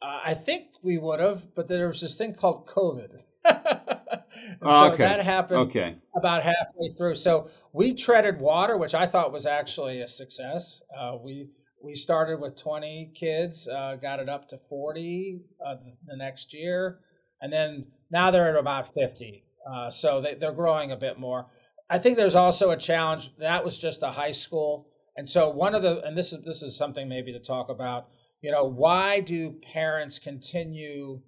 I 0.01 0.33
think 0.33 0.67
we 0.83 0.97
would 0.97 1.19
have, 1.19 1.55
but 1.55 1.67
there 1.67 1.87
was 1.87 2.01
this 2.01 2.15
thing 2.15 2.33
called 2.33 2.67
COVID. 2.67 3.21
so 3.45 4.93
okay. 4.93 4.97
that 4.97 5.21
happened 5.21 5.59
okay. 5.69 5.95
about 6.15 6.43
halfway 6.43 6.93
through. 6.97 7.15
So 7.15 7.49
we 7.73 7.93
treaded 7.93 8.39
water, 8.39 8.77
which 8.77 8.93
I 8.93 9.07
thought 9.07 9.31
was 9.31 9.45
actually 9.45 10.01
a 10.01 10.07
success. 10.07 10.81
Uh, 10.95 11.17
we 11.21 11.49
we 11.83 11.95
started 11.95 12.39
with 12.39 12.55
20 12.55 13.11
kids, 13.15 13.67
uh, 13.67 13.95
got 14.01 14.19
it 14.19 14.29
up 14.29 14.49
to 14.49 14.59
40 14.69 15.41
uh, 15.65 15.75
the 16.05 16.17
next 16.17 16.53
year, 16.53 16.99
and 17.41 17.53
then 17.53 17.85
now 18.11 18.31
they're 18.31 18.49
at 18.49 18.59
about 18.59 18.93
50. 18.93 19.43
Uh, 19.69 19.91
so 19.91 20.21
they, 20.21 20.33
they're 20.35 20.53
growing 20.53 20.91
a 20.91 20.95
bit 20.95 21.19
more. 21.19 21.47
I 21.89 21.99
think 21.99 22.17
there's 22.17 22.35
also 22.35 22.71
a 22.71 22.77
challenge. 22.77 23.35
That 23.37 23.63
was 23.63 23.77
just 23.77 24.03
a 24.03 24.11
high 24.11 24.33
school, 24.33 24.89
and 25.15 25.29
so 25.29 25.49
one 25.49 25.73
of 25.73 25.83
the 25.83 26.01
and 26.03 26.17
this 26.17 26.33
is 26.33 26.43
this 26.43 26.61
is 26.61 26.77
something 26.77 27.07
maybe 27.07 27.31
to 27.33 27.39
talk 27.39 27.69
about. 27.69 28.07
You 28.41 28.51
know, 28.51 28.65
why 28.65 29.21
do 29.21 29.55
parents 29.73 30.19
continue 30.19 31.21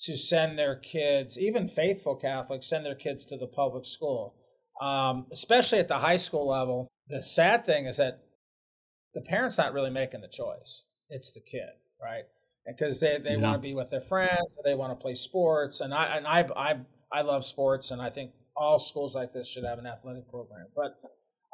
to 0.00 0.16
send 0.16 0.58
their 0.58 0.76
kids, 0.76 1.38
even 1.38 1.68
faithful 1.68 2.16
Catholics, 2.16 2.68
send 2.68 2.84
their 2.84 2.94
kids 2.94 3.24
to 3.26 3.36
the 3.36 3.46
public 3.46 3.84
school, 3.84 4.34
um, 4.80 5.26
especially 5.32 5.78
at 5.78 5.88
the 5.88 5.98
high 5.98 6.16
school 6.16 6.48
level? 6.48 6.88
The 7.08 7.22
sad 7.22 7.64
thing 7.64 7.86
is 7.86 7.98
that 7.98 8.22
the 9.14 9.20
parent's 9.20 9.58
not 9.58 9.72
really 9.72 9.90
making 9.90 10.20
the 10.20 10.28
choice. 10.28 10.84
It's 11.10 11.32
the 11.32 11.40
kid, 11.40 11.70
right? 12.02 12.24
Because 12.66 13.00
they, 13.00 13.18
they 13.18 13.32
yeah. 13.32 13.40
want 13.40 13.54
to 13.54 13.60
be 13.60 13.74
with 13.74 13.90
their 13.90 14.00
friends, 14.00 14.48
they 14.64 14.74
want 14.74 14.92
to 14.92 15.02
play 15.02 15.14
sports, 15.14 15.80
and 15.80 15.94
I 15.94 16.16
and 16.16 16.26
I 16.26 16.40
I 16.56 16.80
I 17.12 17.22
love 17.22 17.46
sports, 17.46 17.90
and 17.90 18.00
I 18.02 18.10
think 18.10 18.32
all 18.58 18.78
schools 18.78 19.14
like 19.14 19.32
this 19.32 19.48
should 19.48 19.64
have 19.64 19.78
an 19.78 19.86
athletic 19.86 20.28
program. 20.28 20.66
But 20.74 20.98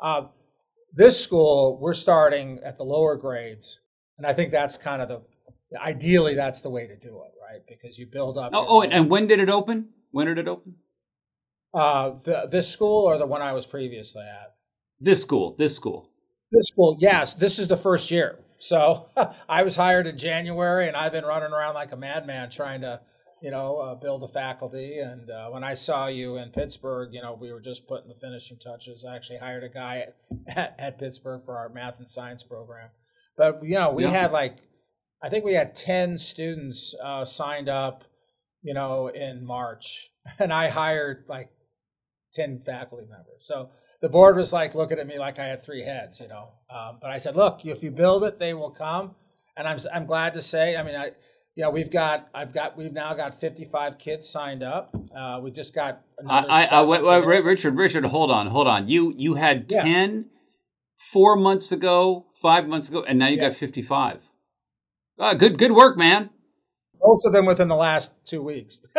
uh, 0.03 0.29
this 0.93 1.23
school, 1.23 1.79
we're 1.81 1.93
starting 1.93 2.61
at 2.65 2.79
the 2.79 2.85
lower 2.85 3.17
grades, 3.17 3.81
and 4.19 4.27
I 4.27 4.33
think 4.33 4.51
that's 4.51 4.77
kind 4.77 5.03
of 5.03 5.09
the 5.09 5.23
ideally 5.81 6.35
that's 6.35 6.61
the 6.61 6.71
way 6.71 6.87
to 6.87 6.97
do 6.97 7.23
it, 7.23 7.33
right? 7.43 7.63
Because 7.69 7.99
you 7.99 8.07
build 8.07 8.39
up. 8.39 8.53
Oh, 8.55 8.67
oh 8.69 8.83
and 8.83 9.11
when 9.11 9.27
did 9.27 9.41
it 9.41 9.51
open? 9.51 9.89
When 10.11 10.27
did 10.27 10.39
it 10.39 10.49
open? 10.49 10.77
Uh, 11.75 12.11
the, 12.25 12.49
this 12.51 12.69
school 12.69 13.05
or 13.05 13.19
the 13.19 13.27
one 13.27 13.43
I 13.43 13.53
was 13.53 13.67
previously 13.67 14.23
at? 14.23 14.55
This 15.01 15.21
school. 15.21 15.57
This 15.59 15.75
school. 15.75 16.09
This 16.53 16.67
school, 16.69 16.97
yes. 17.01 17.35
This 17.35 17.59
is 17.59 17.67
the 17.67 17.77
first 17.77 18.11
year. 18.13 18.39
So 18.59 19.09
I 19.49 19.65
was 19.65 19.75
hired 19.75 20.07
in 20.07 20.17
January, 20.17 20.87
and 20.87 20.97
I've 20.97 21.13
been 21.13 21.25
running 21.25 21.53
around 21.53 21.75
like 21.75 21.91
a 21.91 21.97
madman 21.97 22.49
trying 22.51 22.83
to, 22.83 23.01
you 23.45 23.51
know, 23.51 23.77
uh, 23.77 23.95
build 23.95 24.23
a 24.23 24.27
faculty. 24.27 25.01
And 25.01 25.31
uh, 25.31 25.51
when 25.51 25.63
I 25.63 25.75
saw 25.75 26.07
you 26.07 26.39
in 26.39 26.49
Pittsburgh, 26.49 27.13
you 27.13 27.21
know, 27.21 27.37
we 27.39 27.53
were 27.53 27.61
just 27.61 27.87
putting 27.87 28.09
the 28.09 28.15
finishing 28.15 28.57
touches. 28.57 29.05
I 29.05 29.15
actually 29.15 29.37
hired 29.37 29.63
a 29.63 29.69
guy 29.69 30.07
at, 30.49 30.75
at 30.79 30.99
Pittsburgh 30.99 31.43
for 31.45 31.59
our 31.59 31.69
math 31.69 31.99
and 31.99 32.09
science 32.09 32.43
program. 32.43 32.89
But 33.37 33.63
you 33.63 33.75
know, 33.75 33.91
we 33.91 34.05
yeah. 34.05 34.11
had 34.11 34.33
like, 34.33 34.57
I 35.23 35.29
think 35.29 35.45
we 35.45 35.53
had 35.53 35.75
ten 35.75 36.17
students 36.17 36.95
uh, 37.03 37.27
signed 37.27 37.69
up, 37.69 38.05
you 38.63 38.73
know, 38.73 39.09
in 39.09 39.45
March, 39.45 40.11
and 40.39 40.51
I 40.51 40.69
hired 40.69 41.25
like 41.29 41.51
ten 42.33 42.61
faculty 42.61 43.05
members. 43.05 43.41
So 43.41 43.69
the 44.01 44.09
board 44.09 44.37
was 44.37 44.55
like 44.55 44.75
looking 44.75 44.99
at 44.99 45.07
me 45.07 45.19
like 45.19 45.39
I 45.39 45.45
had 45.47 45.63
three 45.63 45.83
heads, 45.83 46.19
you 46.19 46.29
know. 46.29 46.49
Um, 46.71 46.97
but 46.99 47.11
I 47.11 47.19
said, 47.19 47.37
look, 47.37 47.67
if 47.67 47.83
you 47.83 47.91
build 47.91 48.25
it, 48.25 48.39
they 48.39 48.55
will 48.55 48.71
come. 48.71 49.17
And 49.55 49.69
I'm 49.69 49.79
I'm 49.93 50.07
glad 50.07 50.33
to 50.33 50.41
say, 50.41 50.77
I 50.77 50.83
mean, 50.83 50.97
I 50.97 51.11
know 51.63 51.71
we've 51.71 51.91
got 51.91 52.29
I've 52.35 52.53
got 52.53 52.77
we've 52.77 52.93
now 52.93 53.15
got 53.15 53.41
55 53.41 53.99
kids 53.99 54.29
signed 54.29 54.63
up. 54.63 54.95
Uh, 55.15 55.41
we 55.43 55.51
just 55.51 55.75
got 55.75 56.03
I, 56.29 56.69
I, 56.71 56.83
wait, 56.83 57.03
wait, 57.03 57.45
Richard 57.45 57.77
Richard 57.77 58.05
hold 58.07 58.31
on 58.31 58.49
hold 58.49 58.67
on 58.67 58.89
you 58.89 59.13
you 59.17 59.35
had 59.35 59.69
10 59.69 59.87
yeah. 59.87 60.23
four 61.13 61.37
months 61.37 61.71
ago 61.73 62.27
five 62.43 62.67
months 62.67 62.89
ago 62.89 63.05
and 63.07 63.19
now 63.19 63.29
you 63.29 63.37
yeah. 63.37 63.49
got 63.49 63.57
55. 63.57 64.21
Uh, 65.19 65.35
good 65.35 65.59
good 65.59 65.73
work, 65.73 65.97
man 65.97 66.31
most 67.05 67.27
of 67.27 67.33
them 67.33 67.47
within 67.47 67.69
the 67.69 67.77
last 67.77 68.15
two 68.25 68.43
weeks. 68.43 68.79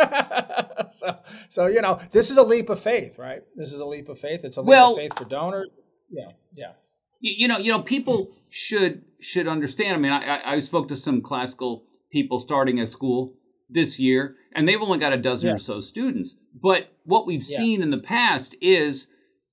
so, 0.96 1.18
so 1.48 1.66
you 1.66 1.80
know, 1.80 2.00
this 2.12 2.30
is 2.30 2.36
a 2.36 2.42
leap 2.42 2.68
of 2.68 2.78
faith, 2.78 3.18
right? 3.18 3.42
This 3.56 3.72
is 3.72 3.80
a 3.80 3.84
leap 3.84 4.08
of 4.08 4.18
faith. 4.18 4.44
It's 4.44 4.56
a 4.56 4.62
leap 4.62 4.68
well, 4.68 4.92
of 4.92 4.98
faith 4.98 5.18
for 5.18 5.24
donors. 5.24 5.68
Yeah, 6.10 6.30
yeah. 6.54 6.72
You, 7.20 7.34
you, 7.38 7.48
know, 7.48 7.58
you 7.58 7.72
know, 7.72 7.80
people 7.80 8.30
should 8.48 9.02
should 9.20 9.48
understand. 9.48 9.94
I 9.94 9.98
mean, 9.98 10.12
I, 10.12 10.54
I 10.54 10.58
spoke 10.60 10.88
to 10.88 10.96
some 10.96 11.20
classical 11.20 11.84
people 12.16 12.40
starting 12.40 12.80
a 12.80 12.86
school 12.86 13.34
this 13.68 13.98
year, 14.00 14.36
and 14.54 14.66
they've 14.66 14.80
only 14.80 14.98
got 14.98 15.12
a 15.12 15.18
dozen 15.18 15.48
yeah. 15.48 15.56
or 15.56 15.58
so 15.58 15.80
students. 15.80 16.36
But 16.54 16.92
what 17.04 17.26
we've 17.26 17.44
yeah. 17.46 17.58
seen 17.58 17.82
in 17.82 17.90
the 17.90 17.98
past 18.16 18.56
is 18.60 19.08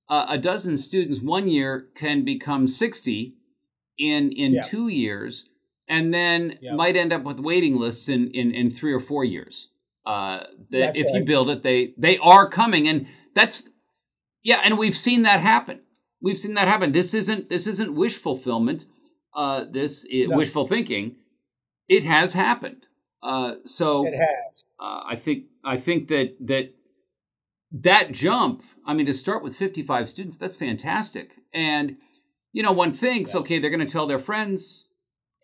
uh, 0.08 0.26
a 0.28 0.38
dozen 0.38 0.78
students 0.78 1.20
one 1.20 1.46
year 1.46 1.88
can 1.94 2.24
become 2.24 2.66
sixty 2.68 3.36
in 3.98 4.32
in 4.32 4.54
yeah. 4.54 4.62
two 4.62 4.88
years 4.88 5.50
and 5.88 6.14
then 6.14 6.58
might 6.74 6.96
end 6.96 7.12
up 7.12 7.24
with 7.24 7.38
waiting 7.38 7.76
lists 7.76 8.08
in, 8.08 8.28
in, 8.28 8.54
in 8.54 8.70
three 8.70 8.92
or 8.92 9.00
four 9.00 9.24
years. 9.24 9.68
Uh, 10.06 10.44
that 10.70 10.96
if 10.96 11.06
right. 11.06 11.14
you 11.14 11.24
build 11.24 11.50
it, 11.50 11.62
they 11.62 11.94
they 11.96 12.18
are 12.18 12.48
coming, 12.48 12.86
and 12.86 13.06
that's 13.34 13.68
yeah, 14.42 14.60
and 14.64 14.76
we've 14.78 14.96
seen 14.96 15.22
that 15.22 15.40
happen. 15.40 15.80
We've 16.20 16.38
seen 16.38 16.54
that 16.54 16.68
happen. 16.68 16.92
This 16.92 17.14
isn't 17.14 17.48
this 17.48 17.66
isn't 17.66 17.94
wish 17.94 18.16
fulfillment. 18.16 18.84
Uh, 19.34 19.64
this 19.70 20.04
is 20.04 20.28
no. 20.28 20.36
wishful 20.36 20.66
thinking. 20.66 21.16
It 21.88 22.04
has 22.04 22.32
happened. 22.32 22.86
Uh, 23.22 23.54
so 23.64 24.06
it 24.06 24.14
has. 24.16 24.64
Uh, 24.78 25.02
I 25.06 25.16
think 25.16 25.44
I 25.64 25.76
think 25.76 26.08
that 26.08 26.36
that 26.40 26.74
that 27.72 28.12
jump. 28.12 28.62
I 28.86 28.92
mean, 28.92 29.06
to 29.06 29.14
start 29.14 29.42
with 29.42 29.56
55 29.56 30.10
students, 30.10 30.36
that's 30.36 30.56
fantastic. 30.56 31.36
And 31.54 31.96
you 32.52 32.62
know, 32.62 32.72
one 32.72 32.92
thinks, 32.92 33.32
yeah. 33.32 33.40
okay, 33.40 33.58
they're 33.58 33.70
going 33.70 33.84
to 33.84 33.90
tell 33.90 34.06
their 34.06 34.18
friends, 34.18 34.86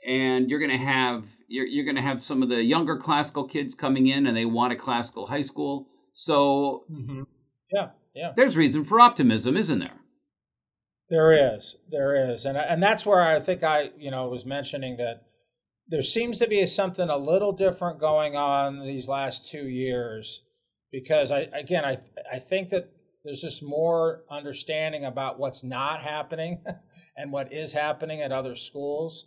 and 0.06 0.50
you're 0.50 0.58
going 0.58 0.70
to 0.70 0.84
have 0.84 1.24
you're, 1.48 1.66
you're 1.66 1.84
going 1.84 1.96
to 1.96 2.02
have 2.02 2.22
some 2.22 2.42
of 2.42 2.48
the 2.48 2.62
younger 2.62 2.96
classical 2.96 3.44
kids 3.44 3.74
coming 3.74 4.06
in 4.06 4.26
and 4.26 4.36
they 4.36 4.44
want 4.44 4.72
a 4.72 4.76
classical 4.76 5.26
high 5.26 5.42
school 5.42 5.88
so 6.12 6.84
mm-hmm. 6.90 7.22
yeah 7.72 7.88
yeah 8.14 8.32
there's 8.36 8.56
reason 8.56 8.84
for 8.84 9.00
optimism 9.00 9.56
isn't 9.56 9.80
there 9.80 10.00
there 11.10 11.54
is 11.54 11.76
there 11.90 12.30
is 12.30 12.46
and 12.46 12.56
and 12.56 12.82
that's 12.82 13.04
where 13.04 13.20
i 13.20 13.38
think 13.40 13.62
i 13.62 13.90
you 13.98 14.10
know 14.10 14.28
was 14.28 14.46
mentioning 14.46 14.96
that 14.96 15.22
there 15.90 16.02
seems 16.02 16.38
to 16.38 16.46
be 16.46 16.64
something 16.66 17.08
a 17.08 17.16
little 17.16 17.52
different 17.52 17.98
going 17.98 18.36
on 18.36 18.80
these 18.86 19.08
last 19.08 19.50
two 19.50 19.68
years 19.68 20.42
because 20.92 21.30
I 21.30 21.48
again 21.52 21.84
I 21.84 21.98
I 22.32 22.38
think 22.38 22.70
that 22.70 22.90
there's 23.24 23.40
just 23.42 23.62
more 23.62 24.22
understanding 24.30 25.04
about 25.04 25.38
what's 25.38 25.62
not 25.62 26.00
happening 26.00 26.64
and 27.16 27.30
what 27.32 27.52
is 27.52 27.72
happening 27.72 28.22
at 28.22 28.32
other 28.32 28.54
schools. 28.54 29.26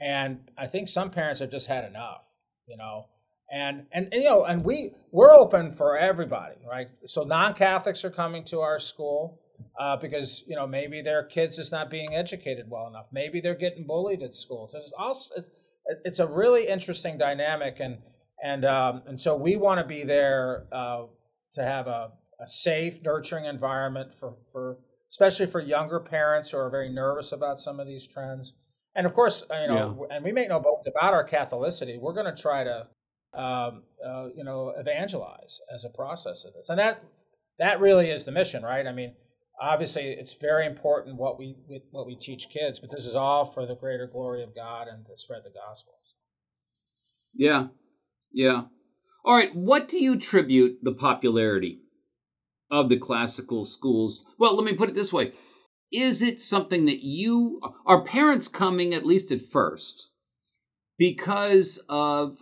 And 0.00 0.38
I 0.56 0.66
think 0.66 0.88
some 0.88 1.10
parents 1.10 1.40
have 1.40 1.50
just 1.50 1.66
had 1.66 1.84
enough 1.84 2.24
you 2.66 2.76
know? 2.76 3.06
And 3.52 3.86
and, 3.92 4.08
you 4.12 4.24
know 4.24 4.44
and 4.44 4.64
we 4.64 4.92
we're 5.12 5.32
open 5.32 5.72
for 5.72 5.98
everybody 5.98 6.56
right? 6.68 6.88
So 7.04 7.24
non-catholics 7.24 8.04
are 8.04 8.10
coming 8.10 8.44
to 8.44 8.60
our 8.60 8.80
school 8.80 9.40
uh, 9.78 9.96
because 9.96 10.44
you 10.46 10.56
know 10.56 10.66
maybe 10.66 11.02
their 11.02 11.24
kids 11.24 11.58
is 11.58 11.70
not 11.70 11.90
being 11.90 12.14
educated 12.14 12.66
well 12.68 12.88
enough. 12.88 13.06
Maybe 13.12 13.40
they're 13.40 13.54
getting 13.54 13.86
bullied 13.86 14.22
at 14.22 14.34
school. 14.34 14.68
So 14.68 14.78
it's 14.78 14.92
also 14.98 15.34
it's, 15.36 15.50
it's 16.04 16.18
a 16.18 16.26
really 16.26 16.66
interesting 16.66 17.18
dynamic 17.18 17.80
and 17.80 17.98
and 18.42 18.64
um, 18.64 19.02
and 19.06 19.20
so 19.20 19.36
we 19.36 19.56
want 19.56 19.80
to 19.80 19.86
be 19.86 20.04
there 20.04 20.66
uh, 20.72 21.04
to 21.54 21.62
have 21.62 21.86
a, 21.86 22.12
a 22.40 22.48
safe 22.48 23.00
nurturing 23.02 23.44
environment 23.46 24.14
for 24.14 24.36
for 24.52 24.78
especially 25.10 25.46
for 25.46 25.60
younger 25.60 26.00
parents 26.00 26.50
who 26.50 26.58
are 26.58 26.70
very 26.70 26.88
nervous 26.88 27.32
about 27.32 27.58
some 27.58 27.78
of 27.80 27.86
these 27.86 28.06
trends. 28.06 28.54
And 28.96 29.06
of 29.06 29.14
course 29.14 29.42
you 29.50 29.68
know 29.68 30.06
yeah. 30.08 30.16
and 30.16 30.24
we 30.24 30.32
make 30.32 30.48
no 30.48 30.60
bones 30.60 30.86
about 30.86 31.14
our 31.14 31.26
catholicity 31.26 32.00
we're 32.00 32.12
going 32.12 32.32
to 32.32 32.42
try 32.42 32.64
to 32.64 32.86
um, 33.34 33.82
uh, 34.04 34.28
you 34.36 34.44
know 34.44 34.72
evangelize 34.76 35.60
as 35.72 35.84
a 35.84 35.90
process 35.90 36.44
of 36.44 36.54
this. 36.54 36.68
And 36.68 36.78
that 36.78 37.02
that 37.58 37.80
really 37.80 38.10
is 38.10 38.24
the 38.24 38.32
mission 38.32 38.62
right? 38.62 38.86
I 38.86 38.92
mean 38.92 39.14
obviously 39.60 40.04
it's 40.04 40.34
very 40.34 40.66
important 40.66 41.16
what 41.16 41.38
we 41.38 41.56
what 41.90 42.06
we 42.06 42.16
teach 42.16 42.48
kids 42.50 42.80
but 42.80 42.90
this 42.90 43.04
is 43.04 43.14
all 43.14 43.44
for 43.44 43.66
the 43.66 43.76
greater 43.76 44.06
glory 44.06 44.42
of 44.42 44.54
god 44.54 44.88
and 44.88 45.04
to 45.06 45.16
spread 45.16 45.42
the 45.44 45.50
gospel. 45.50 45.94
Yeah. 47.36 47.68
Yeah. 48.32 48.62
All 49.24 49.36
right. 49.36 49.54
What 49.54 49.88
do 49.88 49.98
you 49.98 50.14
attribute 50.14 50.78
the 50.82 50.92
popularity 50.92 51.80
of 52.70 52.88
the 52.88 52.98
classical 52.98 53.64
schools? 53.64 54.24
Well 54.38 54.56
let 54.56 54.64
me 54.64 54.74
put 54.74 54.88
it 54.88 54.94
this 54.94 55.12
way. 55.12 55.32
Is 55.92 56.22
it 56.22 56.40
something 56.40 56.86
that 56.86 57.04
you 57.04 57.60
are 57.86 58.04
parents 58.04 58.48
coming 58.48 58.92
at 58.92 59.06
least 59.06 59.30
at 59.30 59.40
first 59.40 60.10
because 60.98 61.82
of 61.88 62.38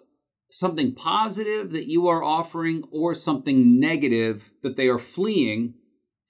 something 0.51 0.95
positive 0.95 1.73
that 1.73 1.87
you 1.87 2.07
are 2.09 2.23
offering 2.23 2.85
or 2.91 3.15
something 3.15 3.81
negative 3.81 4.51
that 4.63 4.77
they 4.77 4.87
are 4.87 4.99
fleeing 4.99 5.75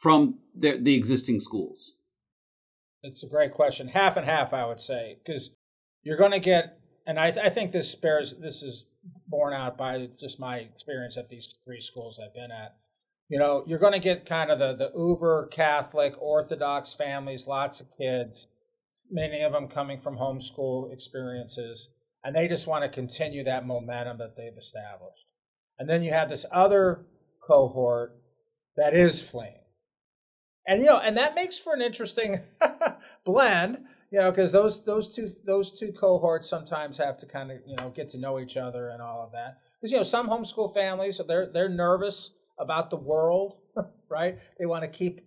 from 0.03 0.41
the, 0.59 0.79
the 0.79 0.95
existing 0.95 1.41
schools? 1.41 1.95
It's 3.03 3.23
a 3.23 3.29
great 3.29 3.55
question. 3.55 3.89
Half 3.89 4.17
and 4.17 4.27
half, 4.27 4.53
I 4.53 4.67
would 4.67 4.81
say, 4.81 5.17
because 5.25 5.51
you're 6.03 6.19
going 6.19 6.33
to 6.33 6.41
get, 6.41 6.79
and 7.07 7.19
I, 7.19 7.31
th- 7.31 7.47
I 7.47 7.49
think 7.49 7.73
this 7.73 7.95
bears, 7.95 8.35
this 8.41 8.63
is 8.63 8.85
borne 9.29 9.55
out 9.55 9.79
by 9.79 10.09
just 10.19 10.41
my 10.41 10.59
experience 10.59 11.17
at 11.17 11.29
these 11.29 11.55
three 11.65 11.81
schools 11.81 12.21
I've 12.23 12.35
been 12.35 12.51
at. 12.51 12.77
You 13.29 13.39
know, 13.39 13.65
you're 13.67 13.79
going 13.79 13.95
to 13.95 13.99
get 13.99 14.27
kind 14.27 14.51
of 14.51 14.59
the, 14.59 14.75
the 14.75 14.99
uber 14.99 15.49
Catholic, 15.51 16.21
Orthodox 16.21 16.95
families, 16.95 17.47
lots 17.47 17.81
of 17.81 17.87
kids, 17.97 18.47
many 19.11 19.41
of 19.41 19.53
them 19.53 19.69
coming 19.69 20.01
from 20.01 20.17
homeschool 20.17 20.93
experiences, 20.93 21.89
and 22.25 22.37
they 22.37 22.47
just 22.47 22.67
want 22.67 22.83
to 22.83 22.89
continue 22.89 23.45
that 23.45 23.67
momentum 23.67 24.19
that 24.19 24.37
they've 24.37 24.59
established. 24.59 25.27
And 25.79 25.89
then 25.89 26.03
you 26.03 26.11
have 26.11 26.29
this 26.29 26.45
other 26.53 27.07
cohort 27.47 28.17
that 28.77 28.95
is 28.95 29.29
fleeing 29.29 29.62
and 30.66 30.81
you 30.81 30.87
know, 30.87 30.99
and 30.99 31.16
that 31.16 31.35
makes 31.35 31.59
for 31.59 31.75
an 31.75 31.83
interesting 31.83 32.40
blend, 33.25 33.85
you 34.11 34.20
know, 34.20 34.31
because 34.31 34.53
those 34.53 34.85
those 34.85 35.14
two 35.14 35.29
those 35.44 35.79
two 35.79 35.92
cohorts 35.92 36.48
sometimes 36.48 36.96
have 36.98 37.16
to 37.18 37.27
kind 37.27 37.51
of 37.51 37.59
you 37.66 37.77
know 37.77 37.90
get 37.90 38.09
to 38.11 38.18
know 38.18 38.38
each 38.38 38.57
other 38.57 38.90
and 38.90 39.03
all 39.03 39.22
of 39.25 39.33
that. 39.33 39.59
Because 39.81 39.92
you 39.92 39.98
know, 39.98 40.05
some 40.05 40.29
homeschool 40.29 40.72
families 40.72 41.20
they're 41.27 41.51
they're 41.53 41.68
nervous 41.68 42.35
about 42.59 42.90
the 42.90 42.96
world, 42.96 43.57
right? 44.09 44.38
They 44.59 44.66
want 44.66 44.83
to 44.83 44.88
keep 44.88 45.20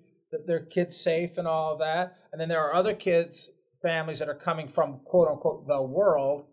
their 0.46 0.62
kids 0.62 0.98
safe 0.98 1.38
and 1.38 1.48
all 1.48 1.74
of 1.74 1.80
that, 1.80 2.18
and 2.32 2.40
then 2.40 2.50
there 2.50 2.62
are 2.62 2.74
other 2.74 2.94
kids 2.94 3.52
families 3.82 4.20
that 4.20 4.30
are 4.30 4.36
coming 4.36 4.68
from 4.68 5.00
quote 5.06 5.28
unquote 5.28 5.68
the 5.68 5.82
world, 5.82 6.46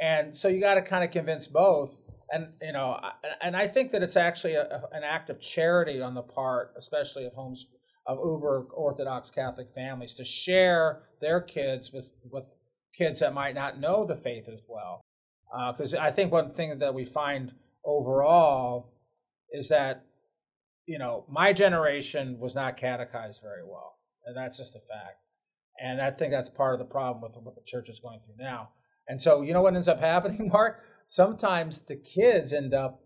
and 0.00 0.36
so 0.36 0.48
you 0.48 0.60
got 0.60 0.74
to 0.74 0.82
kind 0.82 1.04
of 1.04 1.10
convince 1.10 1.46
both 1.46 2.00
and 2.30 2.48
you 2.60 2.72
know 2.72 2.98
and 3.40 3.56
i 3.56 3.66
think 3.66 3.92
that 3.92 4.02
it's 4.02 4.16
actually 4.16 4.54
a, 4.54 4.82
an 4.92 5.04
act 5.04 5.30
of 5.30 5.40
charity 5.40 6.00
on 6.00 6.14
the 6.14 6.22
part 6.22 6.72
especially 6.76 7.24
of 7.24 7.32
homeschool 7.34 7.75
of 8.06 8.18
uber 8.18 8.66
Orthodox 8.72 9.30
Catholic 9.30 9.72
families 9.74 10.14
to 10.14 10.24
share 10.24 11.02
their 11.20 11.40
kids 11.40 11.92
with, 11.92 12.12
with 12.30 12.54
kids 12.96 13.20
that 13.20 13.34
might 13.34 13.54
not 13.54 13.80
know 13.80 14.06
the 14.06 14.14
faith 14.14 14.48
as 14.48 14.60
well. 14.68 15.00
Because 15.72 15.94
uh, 15.94 15.98
I 16.00 16.10
think 16.10 16.32
one 16.32 16.52
thing 16.54 16.78
that 16.78 16.94
we 16.94 17.04
find 17.04 17.52
overall 17.84 18.92
is 19.52 19.68
that, 19.68 20.04
you 20.86 20.98
know, 20.98 21.24
my 21.28 21.52
generation 21.52 22.38
was 22.38 22.54
not 22.54 22.76
catechized 22.76 23.42
very 23.42 23.64
well. 23.64 23.94
And 24.26 24.36
that's 24.36 24.58
just 24.58 24.76
a 24.76 24.80
fact. 24.80 25.18
And 25.80 26.00
I 26.00 26.10
think 26.10 26.32
that's 26.32 26.48
part 26.48 26.74
of 26.74 26.78
the 26.78 26.92
problem 26.92 27.22
with 27.22 27.42
what 27.42 27.54
the 27.54 27.62
church 27.64 27.88
is 27.88 28.00
going 28.00 28.20
through 28.20 28.36
now. 28.38 28.70
And 29.08 29.20
so, 29.20 29.42
you 29.42 29.52
know 29.52 29.62
what 29.62 29.74
ends 29.74 29.88
up 29.88 30.00
happening, 30.12 30.48
Mark? 30.52 30.82
Sometimes 31.06 31.82
the 31.82 31.96
kids 31.96 32.52
end 32.52 32.74
up 32.74 33.00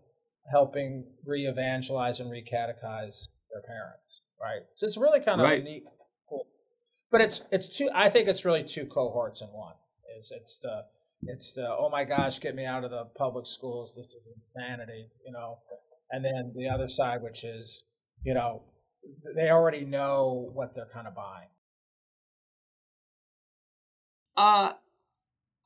helping 0.49 1.05
re 1.25 1.45
evangelize 1.45 2.19
and 2.19 2.31
re 2.31 2.43
catechize 2.43 3.27
their 3.53 3.63
parents 3.63 4.21
right? 4.41 4.61
So 4.75 4.87
it's 4.87 4.97
really 4.97 5.19
kind 5.19 5.39
of 5.39 5.45
right. 5.45 5.63
neat, 5.63 5.83
cool. 6.27 6.47
But 7.11 7.21
it's 7.21 7.41
it's 7.51 7.77
two. 7.77 7.89
I 7.93 8.09
think 8.09 8.27
it's 8.27 8.43
really 8.43 8.63
two 8.63 8.85
cohorts 8.85 9.41
in 9.41 9.47
one. 9.47 9.75
Is 10.19 10.33
it's 10.35 10.59
the 10.59 10.83
it's 11.23 11.53
the 11.53 11.67
oh 11.67 11.89
my 11.91 12.03
gosh, 12.03 12.39
get 12.39 12.55
me 12.55 12.65
out 12.65 12.83
of 12.83 12.91
the 12.91 13.05
public 13.15 13.45
schools. 13.45 13.95
This 13.95 14.07
is 14.07 14.27
insanity, 14.55 15.07
you 15.25 15.31
know. 15.31 15.59
And 16.11 16.25
then 16.25 16.53
the 16.55 16.67
other 16.67 16.87
side, 16.87 17.21
which 17.21 17.43
is 17.43 17.83
you 18.23 18.33
know 18.33 18.63
they 19.35 19.49
already 19.49 19.85
know 19.85 20.49
what 20.53 20.73
they're 20.73 20.89
kind 20.91 21.07
of 21.07 21.15
buying. 21.15 21.47
Uh, 24.35 24.73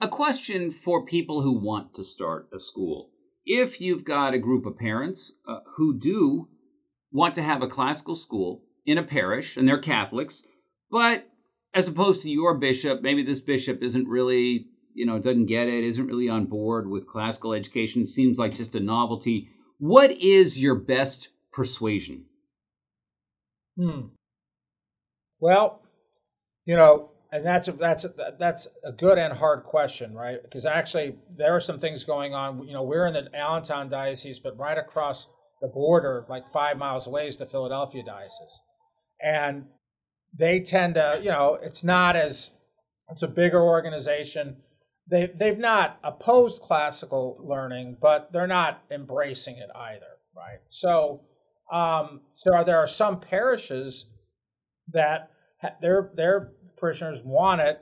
a 0.02 0.08
question 0.08 0.72
for 0.72 1.06
people 1.06 1.42
who 1.42 1.54
want 1.54 1.94
to 1.96 2.04
start 2.04 2.50
a 2.54 2.60
school. 2.60 3.12
If 3.46 3.80
you've 3.80 4.04
got 4.04 4.34
a 4.34 4.40
group 4.40 4.66
of 4.66 4.78
parents 4.78 5.34
uh, 5.48 5.60
who 5.78 5.98
do 5.98 6.50
want 7.16 7.34
to 7.34 7.42
have 7.42 7.64
a 7.64 7.68
classical 7.68 8.14
school 8.14 8.62
in 8.86 8.98
a 8.98 9.04
parish 9.04 9.56
and 9.56 9.66
they're 9.66 9.78
Catholics, 9.78 10.44
but 10.92 11.30
as 11.74 11.88
opposed 11.88 12.22
to 12.22 12.30
your 12.30 12.58
bishop, 12.58 13.02
maybe 13.02 13.24
this 13.24 13.40
bishop 13.40 13.82
isn't 13.82 14.08
really, 14.08 14.68
you 14.94 15.06
know, 15.06 15.18
doesn't 15.18 15.46
get 15.46 15.70
it, 15.70 15.86
isn't 15.86 16.08
really 16.08 16.28
on 16.28 16.46
board 16.46 16.90
with 16.90 17.08
classical 17.08 17.54
education, 17.54 18.06
seems 18.06 18.38
like 18.38 18.54
just 18.54 18.76
a 18.76 18.82
novelty. 18.82 19.48
What 19.80 20.12
is 20.12 20.60
your 20.60 20.76
best 20.76 21.30
persuasion? 21.54 22.26
Hmm. 23.78 24.08
Well, 25.40 25.82
you 26.66 26.76
know, 26.76 27.12
and 27.32 27.46
that's 27.46 27.70
a, 27.70 27.72
that's 27.74 28.04
a, 28.04 28.14
that's 28.38 28.68
a 28.84 28.92
good 28.92 29.18
and 29.18 29.34
hard 29.34 29.64
question, 29.64 30.14
right? 30.14 30.42
Because 30.42 30.66
actually, 30.66 31.16
there 31.36 31.56
are 31.56 31.60
some 31.62 31.80
things 31.80 32.04
going 32.04 32.34
on. 32.34 32.66
You 32.68 32.74
know, 32.74 32.84
we're 32.84 33.08
in 33.08 33.14
the 33.14 33.30
Allentown 33.34 33.90
diocese, 33.90 34.40
but 34.40 34.58
right 34.58 34.78
across 34.78 35.28
the 35.62 35.68
border, 35.68 36.26
like 36.30 36.52
five 36.52 36.78
miles 36.78 37.08
away, 37.08 37.28
is 37.28 37.38
the 37.38 37.46
Philadelphia 37.46 38.04
diocese. 38.04 38.62
And 39.22 39.66
they 40.38 40.60
tend 40.60 40.96
to, 40.96 41.20
you 41.22 41.30
know, 41.30 41.58
it's 41.62 41.84
not 41.84 42.16
as, 42.16 42.52
it's 43.10 43.24
a 43.24 43.28
bigger 43.28 43.62
organization. 43.62 44.58
They, 45.08 45.28
they've 45.28 45.58
not 45.58 46.00
opposed 46.04 46.62
classical 46.62 47.38
learning, 47.40 47.98
but 48.02 48.32
they're 48.34 48.48
not 48.48 48.84
embracing 48.92 49.58
it 49.58 49.70
either, 49.76 50.20
right? 50.36 50.60
So, 50.70 51.22
um, 51.72 52.22
so 52.36 52.64
there 52.66 52.80
are 52.80 52.88
some 52.88 53.20
parishes 53.20 54.10
that 54.92 55.32
ha- 55.62 55.76
their, 55.82 56.12
their 56.16 56.52
parishioners 56.78 57.22
want 57.24 57.62
it, 57.62 57.82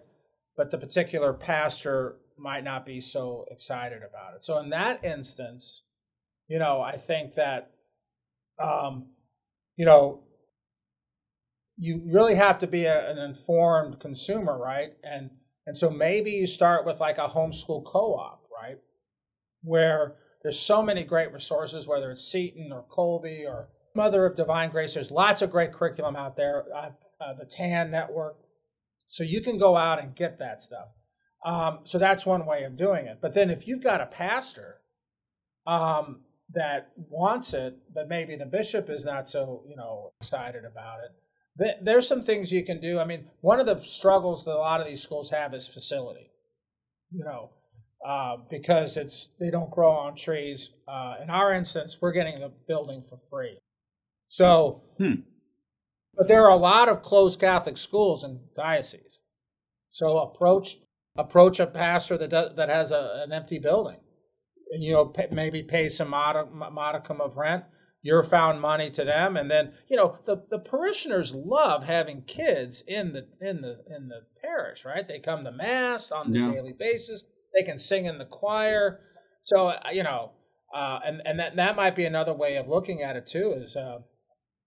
but 0.55 0.69
the 0.69 0.77
particular 0.77 1.33
pastor 1.33 2.17
might 2.37 2.63
not 2.63 2.85
be 2.85 3.01
so 3.01 3.45
excited 3.49 3.99
about 3.99 4.35
it. 4.35 4.45
So 4.45 4.59
in 4.59 4.69
that 4.69 5.03
instance, 5.03 5.83
you 6.47 6.59
know, 6.59 6.81
I 6.81 6.97
think 6.97 7.35
that, 7.35 7.71
um, 8.59 9.07
you 9.75 9.85
know, 9.85 10.23
you 11.77 12.01
really 12.05 12.35
have 12.35 12.59
to 12.59 12.67
be 12.67 12.85
a, 12.85 13.09
an 13.09 13.17
informed 13.17 13.99
consumer, 13.99 14.57
right? 14.57 14.93
And 15.03 15.31
and 15.65 15.77
so 15.77 15.89
maybe 15.89 16.31
you 16.31 16.45
start 16.45 16.85
with 16.85 16.99
like 16.99 17.17
a 17.17 17.27
homeschool 17.27 17.85
co-op, 17.85 18.47
right? 18.51 18.77
Where 19.63 20.15
there's 20.41 20.59
so 20.59 20.83
many 20.83 21.05
great 21.05 21.31
resources, 21.31 21.87
whether 21.87 22.11
it's 22.11 22.29
Seton 22.29 22.71
or 22.71 22.85
Kolbe 22.91 23.47
or 23.47 23.69
Mother 23.95 24.25
of 24.25 24.35
Divine 24.35 24.71
Grace. 24.71 24.93
There's 24.93 25.09
lots 25.09 25.41
of 25.41 25.51
great 25.51 25.71
curriculum 25.71 26.17
out 26.17 26.35
there. 26.35 26.65
Uh, 26.75 26.89
uh, 27.21 27.33
the 27.33 27.45
TAN 27.45 27.89
network, 27.89 28.35
so 29.07 29.23
you 29.23 29.41
can 29.41 29.57
go 29.57 29.77
out 29.77 30.01
and 30.01 30.15
get 30.15 30.39
that 30.39 30.61
stuff. 30.61 30.87
Um, 31.45 31.79
so 31.83 31.97
that's 31.97 32.25
one 32.25 32.45
way 32.45 32.63
of 32.63 32.75
doing 32.75 33.05
it. 33.05 33.19
But 33.21 33.33
then 33.33 33.49
if 33.49 33.67
you've 33.67 33.83
got 33.83 34.01
a 34.01 34.05
pastor 34.05 34.81
um, 35.65 36.21
that 36.53 36.91
wants 37.09 37.53
it, 37.53 37.75
but 37.93 38.07
maybe 38.07 38.35
the 38.35 38.45
bishop 38.45 38.89
is 38.89 39.05
not 39.05 39.27
so 39.27 39.63
you 39.67 39.75
know 39.75 40.11
excited 40.19 40.65
about 40.65 40.99
it. 41.03 41.77
There's 41.83 42.07
some 42.07 42.21
things 42.21 42.51
you 42.51 42.63
can 42.65 42.79
do. 42.81 42.99
I 42.99 43.05
mean, 43.05 43.29
one 43.41 43.59
of 43.59 43.67
the 43.67 43.79
struggles 43.83 44.43
that 44.45 44.55
a 44.55 44.57
lot 44.57 44.81
of 44.81 44.87
these 44.87 45.03
schools 45.03 45.29
have 45.29 45.53
is 45.53 45.67
facility. 45.67 46.31
You 47.11 47.23
know, 47.23 47.51
uh, 48.03 48.37
because 48.49 48.97
it's 48.97 49.27
they 49.39 49.51
don't 49.51 49.69
grow 49.69 49.91
on 49.91 50.15
trees. 50.15 50.73
Uh, 50.87 51.17
in 51.21 51.29
our 51.29 51.53
instance, 51.53 51.99
we're 52.01 52.11
getting 52.11 52.39
the 52.39 52.51
building 52.67 53.03
for 53.07 53.19
free. 53.29 53.59
So, 54.29 54.81
Hmm. 54.97 55.21
but 56.15 56.27
there 56.27 56.43
are 56.43 56.49
a 56.49 56.55
lot 56.55 56.89
of 56.89 57.03
closed 57.03 57.39
Catholic 57.39 57.77
schools 57.77 58.23
in 58.23 58.39
dioceses. 58.55 59.19
So 59.91 60.17
approach 60.17 60.79
approach 61.15 61.59
a 61.59 61.67
pastor 61.67 62.17
that 62.17 62.29
does, 62.31 62.55
that 62.55 62.69
has 62.69 62.91
a, 62.91 63.21
an 63.23 63.31
empty 63.31 63.59
building, 63.59 63.97
and 64.71 64.83
you 64.83 64.93
know 64.93 65.05
pay, 65.05 65.27
maybe 65.31 65.63
pay 65.63 65.89
some 65.89 66.09
mod- 66.09 66.51
modicum 66.53 67.21
of 67.21 67.37
rent. 67.37 67.63
You're 68.01 68.23
found 68.23 68.59
money 68.59 68.89
to 68.91 69.05
them, 69.05 69.37
and 69.37 69.49
then 69.49 69.73
you 69.87 69.95
know 69.95 70.17
the, 70.25 70.43
the 70.49 70.59
parishioners 70.59 71.33
love 71.33 71.83
having 71.85 72.23
kids 72.23 72.83
in 72.87 73.13
the 73.13 73.27
in 73.39 73.61
the 73.61 73.79
in 73.95 74.09
the 74.09 74.21
parish, 74.41 74.83
right? 74.83 75.07
They 75.07 75.19
come 75.19 75.43
to 75.45 75.51
mass 75.51 76.11
on 76.11 76.31
the 76.31 76.39
Yeah. 76.39 76.51
daily 76.51 76.73
basis. 76.77 77.23
They 77.55 77.63
can 77.63 77.77
sing 77.79 78.05
in 78.05 78.17
the 78.17 78.25
choir. 78.25 78.99
So 79.43 79.67
uh, 79.67 79.79
you 79.93 80.03
know, 80.03 80.31
uh, 80.75 80.99
and 81.05 81.21
and 81.25 81.39
that 81.39 81.55
that 81.55 81.75
might 81.77 81.95
be 81.95 82.05
another 82.05 82.33
way 82.33 82.57
of 82.57 82.67
looking 82.67 83.01
at 83.03 83.15
it 83.15 83.25
too. 83.25 83.53
Is 83.53 83.75
uh, 83.77 83.99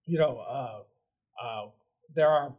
you 0.05 0.17
know, 0.17 0.39
uh, 0.39 1.43
uh, 1.43 1.69
there 2.15 2.29
are 2.29 2.55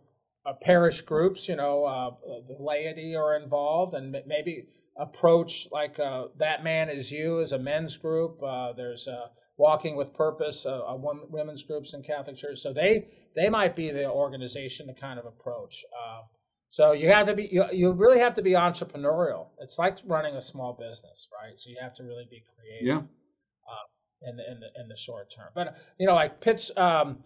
uh, 0.46 0.52
parish 0.62 1.00
groups. 1.00 1.48
You 1.48 1.56
know, 1.56 1.84
uh, 1.84 2.10
the 2.46 2.62
laity 2.62 3.16
are 3.16 3.34
involved, 3.36 3.94
and 3.94 4.14
maybe 4.26 4.68
approach 4.98 5.68
like 5.72 5.98
uh, 5.98 6.24
that 6.38 6.64
man 6.64 6.88
is 6.88 7.10
you 7.12 7.40
as 7.40 7.52
a 7.52 7.58
men's 7.58 7.96
group. 7.96 8.42
Uh, 8.42 8.72
there's 8.72 9.06
uh, 9.08 9.26
Walking 9.56 9.96
with 9.96 10.14
Purpose, 10.14 10.66
uh, 10.66 10.82
a 10.86 10.96
wom- 10.96 11.26
women's 11.30 11.62
groups 11.64 11.92
in 11.94 12.02
Catholic 12.02 12.36
Church. 12.36 12.58
So 12.60 12.72
they 12.72 13.08
they 13.34 13.48
might 13.48 13.74
be 13.74 13.90
the 13.90 14.08
organization 14.10 14.86
to 14.88 14.94
kind 14.94 15.18
of 15.18 15.26
approach. 15.26 15.84
Uh, 15.92 16.22
so 16.70 16.92
you 16.92 17.08
have 17.08 17.26
to 17.26 17.34
be 17.34 17.48
you, 17.50 17.64
you 17.72 17.92
really 17.92 18.18
have 18.20 18.34
to 18.34 18.42
be 18.42 18.52
entrepreneurial. 18.52 19.46
It's 19.60 19.78
like 19.78 19.98
running 20.04 20.34
a 20.36 20.42
small 20.42 20.76
business, 20.78 21.28
right? 21.32 21.56
So 21.56 21.70
you 21.70 21.76
have 21.80 21.94
to 21.94 22.02
really 22.04 22.26
be 22.30 22.42
creative 22.54 22.86
Yeah. 22.86 24.28
in 24.30 24.36
the 24.36 24.42
in 24.52 24.60
the 24.60 24.66
in 24.82 24.88
the 24.88 24.96
short 24.96 25.32
term. 25.34 25.48
But 25.54 25.76
you 25.98 26.06
know, 26.06 26.14
like 26.14 26.40
Pitts, 26.40 26.70
um, 26.76 27.24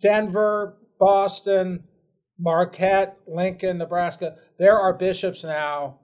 Denver, 0.00 0.76
Boston, 1.00 1.84
Marquette, 2.38 3.16
Lincoln, 3.26 3.78
Nebraska. 3.78 4.36
There 4.58 4.78
are 4.78 4.92
bishops 4.92 5.42
now 5.42 6.00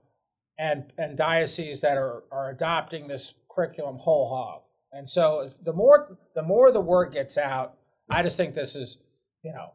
and 0.58 0.92
and 0.98 1.16
dioceses 1.16 1.80
that 1.80 1.96
are 1.96 2.24
are 2.30 2.50
adopting 2.50 3.08
this 3.08 3.34
curriculum 3.50 3.96
whole 3.98 4.28
hog. 4.28 4.62
And 4.92 5.08
so 5.08 5.48
the 5.64 5.72
more 5.72 6.18
the 6.34 6.42
more 6.42 6.70
the 6.70 6.80
word 6.80 7.12
gets 7.12 7.38
out, 7.38 7.74
I 8.10 8.22
just 8.22 8.36
think 8.36 8.54
this 8.54 8.76
is 8.76 8.98
you 9.42 9.52
know 9.52 9.72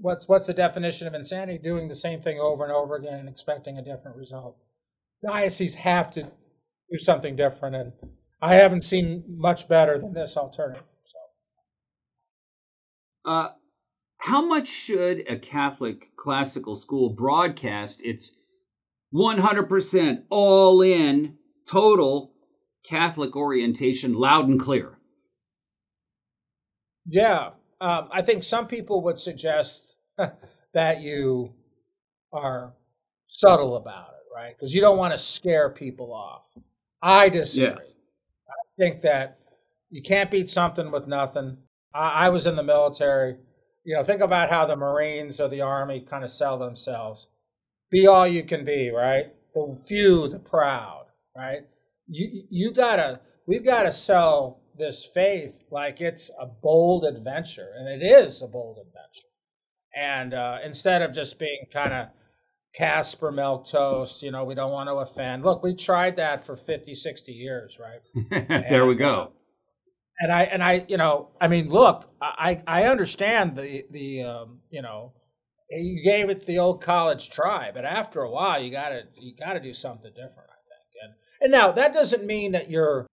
what's 0.00 0.28
what's 0.28 0.46
the 0.46 0.54
definition 0.54 1.06
of 1.06 1.14
insanity? 1.14 1.58
Doing 1.58 1.88
the 1.88 1.94
same 1.94 2.20
thing 2.20 2.38
over 2.38 2.64
and 2.64 2.72
over 2.72 2.96
again 2.96 3.20
and 3.20 3.28
expecting 3.28 3.78
a 3.78 3.82
different 3.82 4.16
result. 4.16 4.56
Dioceses 5.24 5.74
have 5.76 6.10
to 6.12 6.22
do 6.22 6.98
something 6.98 7.36
different, 7.36 7.76
and 7.76 7.92
I 8.40 8.54
haven't 8.54 8.82
seen 8.82 9.24
much 9.28 9.68
better 9.68 9.98
than 9.98 10.12
this 10.12 10.36
alternative. 10.36 10.84
So. 11.04 11.18
Uh, 13.24 13.48
how 14.18 14.44
much 14.44 14.68
should 14.68 15.24
a 15.28 15.38
Catholic 15.38 16.10
classical 16.16 16.74
school 16.74 17.10
broadcast 17.10 18.00
its 18.04 18.36
100% 19.14 20.24
all 20.30 20.82
in 20.82 21.36
total 21.66 22.32
Catholic 22.84 23.36
orientation 23.36 24.14
loud 24.14 24.48
and 24.48 24.60
clear? 24.60 24.98
Yeah, 27.06 27.50
um, 27.80 28.08
I 28.12 28.22
think 28.22 28.42
some 28.42 28.66
people 28.66 29.02
would 29.04 29.18
suggest 29.18 29.96
that 30.74 31.00
you 31.00 31.54
are 32.32 32.74
subtle 33.26 33.76
about 33.76 34.10
it, 34.10 34.34
right? 34.34 34.54
Because 34.56 34.74
you 34.74 34.80
don't 34.80 34.98
want 34.98 35.12
to 35.12 35.18
scare 35.18 35.70
people 35.70 36.12
off. 36.12 36.46
I 37.00 37.28
disagree. 37.28 37.66
Yeah. 37.66 37.74
I 38.48 38.82
think 38.82 39.00
that 39.02 39.38
you 39.90 40.02
can't 40.02 40.30
beat 40.30 40.50
something 40.50 40.90
with 40.90 41.06
nothing. 41.06 41.58
I, 41.94 42.26
I 42.26 42.28
was 42.28 42.46
in 42.46 42.56
the 42.56 42.62
military. 42.62 43.36
You 43.84 43.96
know, 43.96 44.04
think 44.04 44.20
about 44.20 44.50
how 44.50 44.66
the 44.66 44.76
Marines 44.76 45.40
or 45.40 45.48
the 45.48 45.62
Army 45.62 46.00
kind 46.00 46.24
of 46.24 46.30
sell 46.30 46.58
themselves. 46.58 47.28
Be 47.90 48.06
all 48.06 48.26
you 48.26 48.42
can 48.42 48.64
be, 48.64 48.90
right? 48.90 49.26
The 49.54 49.78
few, 49.86 50.28
the 50.28 50.38
proud, 50.38 51.06
right? 51.36 51.62
You 52.06 52.44
you 52.50 52.72
gotta 52.72 53.20
we've 53.46 53.64
gotta 53.64 53.92
sell 53.92 54.60
this 54.76 55.04
faith 55.04 55.62
like 55.70 56.00
it's 56.00 56.30
a 56.40 56.46
bold 56.46 57.04
adventure, 57.04 57.70
and 57.76 57.88
it 57.88 58.04
is 58.04 58.42
a 58.42 58.46
bold 58.46 58.78
adventure. 58.78 59.28
And 59.96 60.34
uh, 60.34 60.58
instead 60.64 61.02
of 61.02 61.12
just 61.12 61.38
being 61.38 61.64
kind 61.72 61.92
of 61.92 62.08
Casper 62.74 63.32
Milquetoast, 63.32 64.22
you 64.22 64.30
know, 64.30 64.44
we 64.44 64.54
don't 64.54 64.70
want 64.70 64.88
to 64.88 64.94
offend. 64.94 65.42
Look, 65.44 65.62
we 65.62 65.74
tried 65.74 66.16
that 66.16 66.46
for 66.46 66.56
50, 66.56 66.94
60 66.94 67.32
years, 67.32 67.78
right? 67.80 68.48
there 68.68 68.86
we 68.86 68.94
go. 68.94 69.20
uh, 69.22 69.26
and 70.20 70.32
I 70.32 70.42
and 70.44 70.62
I, 70.62 70.84
you 70.88 70.96
know, 70.96 71.30
I 71.40 71.48
mean, 71.48 71.68
look, 71.68 72.10
I 72.20 72.62
I 72.66 72.84
understand 72.84 73.56
the 73.56 73.84
the 73.90 74.22
um, 74.22 74.60
you 74.70 74.82
know, 74.82 75.12
you 75.70 76.02
gave 76.02 76.30
it 76.30 76.46
the 76.46 76.58
old 76.58 76.82
college 76.82 77.30
try, 77.30 77.70
but 77.72 77.84
after 77.84 78.22
a 78.22 78.30
while, 78.30 78.62
you 78.62 78.70
gotta 78.70 79.02
you 79.18 79.34
gotta 79.38 79.60
do 79.60 79.74
something 79.74 80.10
different, 80.10 80.50
I 80.50 80.60
think. 80.68 81.04
And 81.04 81.12
and 81.42 81.52
now 81.52 81.72
that 81.72 81.92
doesn't 81.94 82.24
mean 82.24 82.52
that 82.52 82.70
you're 82.70 83.06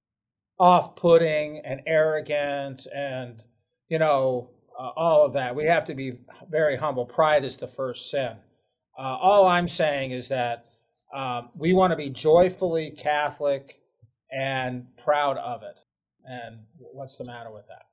off-putting 0.58 1.60
and 1.66 1.82
arrogant 1.86 2.88
and 2.96 3.44
you 3.90 4.00
know 4.00 4.50
uh, 4.80 4.90
all 4.96 5.26
of 5.26 5.34
that. 5.34 5.56
We 5.56 5.66
have 5.66 5.86
to 5.86 5.96
be 5.96 6.20
very 6.50 6.78
humble. 6.78 7.06
Pride 7.06 7.44
is 7.44 7.58
the 7.58 7.68
first 7.68 8.10
sin. 8.10 8.38
Uh, 8.98 9.02
all 9.02 9.48
I'm 9.48 9.68
saying 9.68 10.12
is 10.12 10.30
that 10.30 10.66
um, 11.14 11.50
we 11.56 11.74
want 11.74 11.92
to 11.92 11.98
be 11.98 12.10
joyfully 12.10 12.92
Catholic 12.92 13.80
and 14.32 14.86
proud 15.04 15.38
of 15.38 15.64
it. 15.64 15.76
And 16.26 16.60
what's 16.78 17.18
the 17.18 17.26
matter 17.26 17.52
with 17.52 17.68
that? 17.68 17.84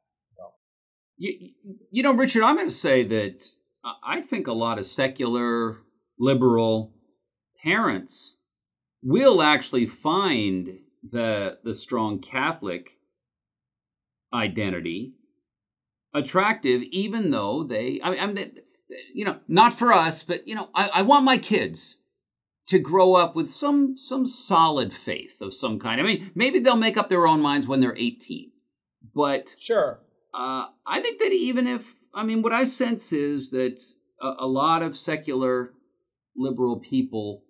You, 1.18 1.50
you 1.92 2.02
know, 2.02 2.14
Richard, 2.14 2.42
I'm 2.42 2.56
going 2.56 2.68
to 2.68 2.74
say 2.74 3.04
that 3.04 3.46
I 3.84 4.20
think 4.20 4.46
a 4.46 4.52
lot 4.52 4.78
of 4.78 4.86
secular, 4.86 5.78
liberal 6.18 6.92
parents 7.62 8.38
will 9.02 9.42
actually 9.42 9.86
find 9.86 10.78
the 11.02 11.58
the 11.64 11.74
strong 11.74 12.20
Catholic 12.20 12.90
identity 14.32 15.14
attractive, 16.14 16.82
even 16.90 17.30
though 17.30 17.64
they, 17.64 18.00
I 18.02 18.10
mean, 18.10 18.20
I 18.20 18.26
mean 18.26 18.52
you 19.14 19.24
know, 19.24 19.40
not 19.48 19.72
for 19.72 19.92
us, 19.92 20.22
but 20.22 20.46
you 20.46 20.54
know, 20.54 20.68
I, 20.74 20.88
I 20.94 21.02
want 21.02 21.24
my 21.24 21.38
kids 21.38 21.98
to 22.68 22.78
grow 22.78 23.14
up 23.14 23.34
with 23.34 23.50
some 23.50 23.96
some 23.96 24.26
solid 24.26 24.92
faith 24.92 25.40
of 25.40 25.54
some 25.54 25.78
kind. 25.78 26.00
I 26.00 26.04
mean, 26.04 26.30
maybe 26.34 26.58
they'll 26.58 26.76
make 26.76 26.96
up 26.96 27.08
their 27.08 27.26
own 27.26 27.40
minds 27.40 27.66
when 27.66 27.80
they're 27.80 27.96
18, 27.96 28.52
but 29.14 29.56
Sure. 29.58 30.00
uh, 30.34 30.66
I 30.86 31.00
think 31.00 31.20
that 31.20 31.32
even 31.32 31.66
if, 31.66 31.94
I 32.14 32.24
mean, 32.24 32.42
what 32.42 32.52
I 32.52 32.64
sense 32.64 33.12
is 33.12 33.50
that 33.50 33.82
a, 34.20 34.32
a 34.40 34.46
lot 34.46 34.82
of 34.82 34.96
secular 34.96 35.72
liberal 36.36 36.78
people 36.78 37.42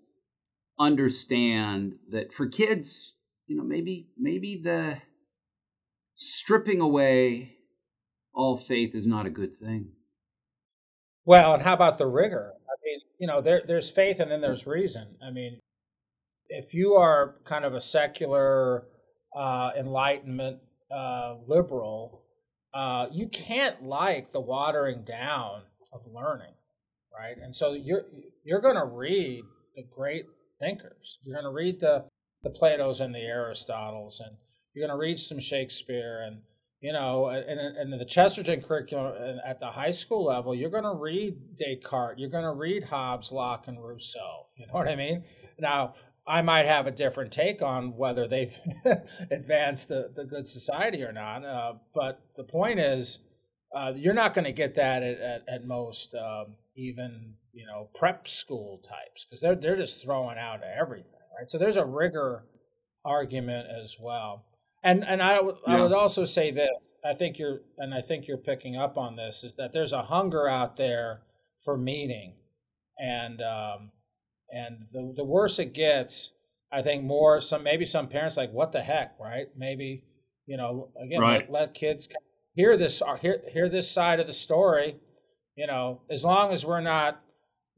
understand 0.78 1.94
that 2.10 2.32
for 2.32 2.46
kids, 2.46 3.16
you 3.46 3.56
know, 3.56 3.64
maybe 3.64 4.08
maybe 4.18 4.60
the 4.62 4.98
stripping 6.14 6.80
away 6.80 7.56
all 8.34 8.56
faith 8.56 8.94
is 8.94 9.06
not 9.06 9.26
a 9.26 9.30
good 9.30 9.58
thing. 9.58 9.90
Well, 11.24 11.54
and 11.54 11.62
how 11.62 11.74
about 11.74 11.98
the 11.98 12.06
rigor? 12.06 12.52
I 12.54 12.74
mean, 12.84 12.98
you 13.18 13.26
know, 13.26 13.40
there, 13.40 13.62
there's 13.66 13.90
faith 13.90 14.20
and 14.20 14.30
then 14.30 14.40
there's 14.40 14.66
reason. 14.66 15.06
I 15.24 15.30
mean, 15.30 15.60
if 16.48 16.74
you 16.74 16.94
are 16.94 17.36
kind 17.44 17.64
of 17.64 17.74
a 17.74 17.80
secular 17.80 18.86
uh, 19.36 19.70
enlightenment 19.78 20.58
uh, 20.90 21.36
liberal, 21.46 22.21
uh, 22.74 23.06
you 23.10 23.28
can't 23.28 23.82
like 23.82 24.32
the 24.32 24.40
watering 24.40 25.02
down 25.04 25.62
of 25.92 26.00
learning, 26.06 26.54
right? 27.16 27.36
And 27.42 27.54
so 27.54 27.72
you're 27.72 28.06
you're 28.44 28.60
going 28.60 28.76
to 28.76 28.84
read 28.84 29.44
the 29.76 29.84
great 29.94 30.26
thinkers. 30.60 31.18
You're 31.24 31.34
going 31.34 31.44
to 31.44 31.54
read 31.54 31.80
the 31.80 32.04
the 32.42 32.50
Plato's 32.50 33.00
and 33.00 33.14
the 33.14 33.20
Aristotles, 33.20 34.20
and 34.20 34.36
you're 34.74 34.86
going 34.86 34.96
to 34.96 35.00
read 35.00 35.20
some 35.20 35.38
Shakespeare 35.38 36.22
and 36.26 36.38
you 36.82 36.92
know, 36.92 37.28
and, 37.28 37.60
and 37.60 37.92
the 38.00 38.04
Chesterton 38.04 38.60
curriculum 38.60 39.38
at 39.46 39.60
the 39.60 39.70
high 39.70 39.92
school 39.92 40.24
level, 40.24 40.52
you're 40.52 40.68
going 40.68 40.82
to 40.82 40.96
read 41.00 41.36
Descartes, 41.56 42.18
you're 42.18 42.28
going 42.28 42.42
to 42.42 42.52
read 42.52 42.82
Hobbes, 42.82 43.30
Locke, 43.30 43.68
and 43.68 43.82
Rousseau. 43.82 44.46
You 44.56 44.66
know 44.66 44.74
what 44.74 44.88
I 44.88 44.96
mean? 44.96 45.24
Now, 45.60 45.94
I 46.26 46.42
might 46.42 46.66
have 46.66 46.86
a 46.86 46.92
different 46.92 47.32
take 47.32 47.62
on 47.62 47.96
whether 47.96 48.28
they've 48.28 48.56
advanced 49.30 49.88
the, 49.88 50.12
the 50.14 50.24
good 50.24 50.46
society 50.46 51.02
or 51.02 51.12
not, 51.12 51.44
uh, 51.44 51.74
but 51.94 52.20
the 52.36 52.44
point 52.44 52.78
is, 52.78 53.18
uh, 53.74 53.92
you're 53.96 54.14
not 54.14 54.34
going 54.34 54.44
to 54.44 54.52
get 54.52 54.74
that 54.74 55.02
at, 55.02 55.18
at, 55.18 55.42
at 55.48 55.66
most, 55.66 56.14
um, 56.14 56.54
even 56.76 57.34
you 57.52 57.66
know, 57.66 57.88
prep 57.94 58.28
school 58.28 58.78
types, 58.78 59.24
because 59.24 59.40
they're 59.40 59.54
they're 59.54 59.76
just 59.76 60.02
throwing 60.02 60.38
out 60.38 60.60
everything, 60.62 61.10
right? 61.38 61.50
So 61.50 61.58
there's 61.58 61.76
a 61.76 61.84
rigor 61.84 62.44
argument 63.04 63.66
as 63.82 63.96
well. 64.00 64.44
And 64.84 65.04
and 65.06 65.22
I 65.22 65.40
would 65.40 65.56
I 65.66 65.80
would 65.80 65.92
also 65.92 66.24
say 66.24 66.50
this. 66.50 66.88
I 67.04 67.14
think 67.14 67.38
you're 67.38 67.60
and 67.78 67.94
I 67.94 68.00
think 68.00 68.26
you're 68.26 68.36
picking 68.36 68.76
up 68.76 68.98
on 68.98 69.16
this 69.16 69.44
is 69.44 69.54
that 69.56 69.72
there's 69.72 69.92
a 69.92 70.02
hunger 70.02 70.48
out 70.48 70.76
there 70.76 71.20
for 71.64 71.78
meaning, 71.78 72.34
and 72.98 73.40
um, 73.40 73.90
and 74.52 74.86
the 74.92 75.12
the 75.16 75.24
worse 75.24 75.58
it 75.58 75.72
gets, 75.74 76.32
I 76.70 76.82
think 76.82 77.04
more 77.04 77.40
some 77.40 77.62
maybe 77.62 77.84
some 77.84 78.08
parents 78.08 78.36
like 78.36 78.52
what 78.52 78.72
the 78.72 78.82
heck, 78.82 79.18
right? 79.20 79.46
Maybe 79.56 80.04
you 80.46 80.56
know 80.56 80.90
again 81.02 81.20
Right. 81.20 81.50
let, 81.50 81.68
let 81.68 81.74
kids 81.74 82.08
hear 82.54 82.76
this 82.76 83.00
uh, 83.02 83.16
hear 83.16 83.42
hear 83.52 83.68
this 83.68 83.90
side 83.90 84.20
of 84.20 84.26
the 84.26 84.32
story. 84.32 84.96
You 85.56 85.66
know, 85.66 86.00
as 86.10 86.24
long 86.24 86.52
as 86.52 86.64
we're 86.64 86.80
not 86.80 87.20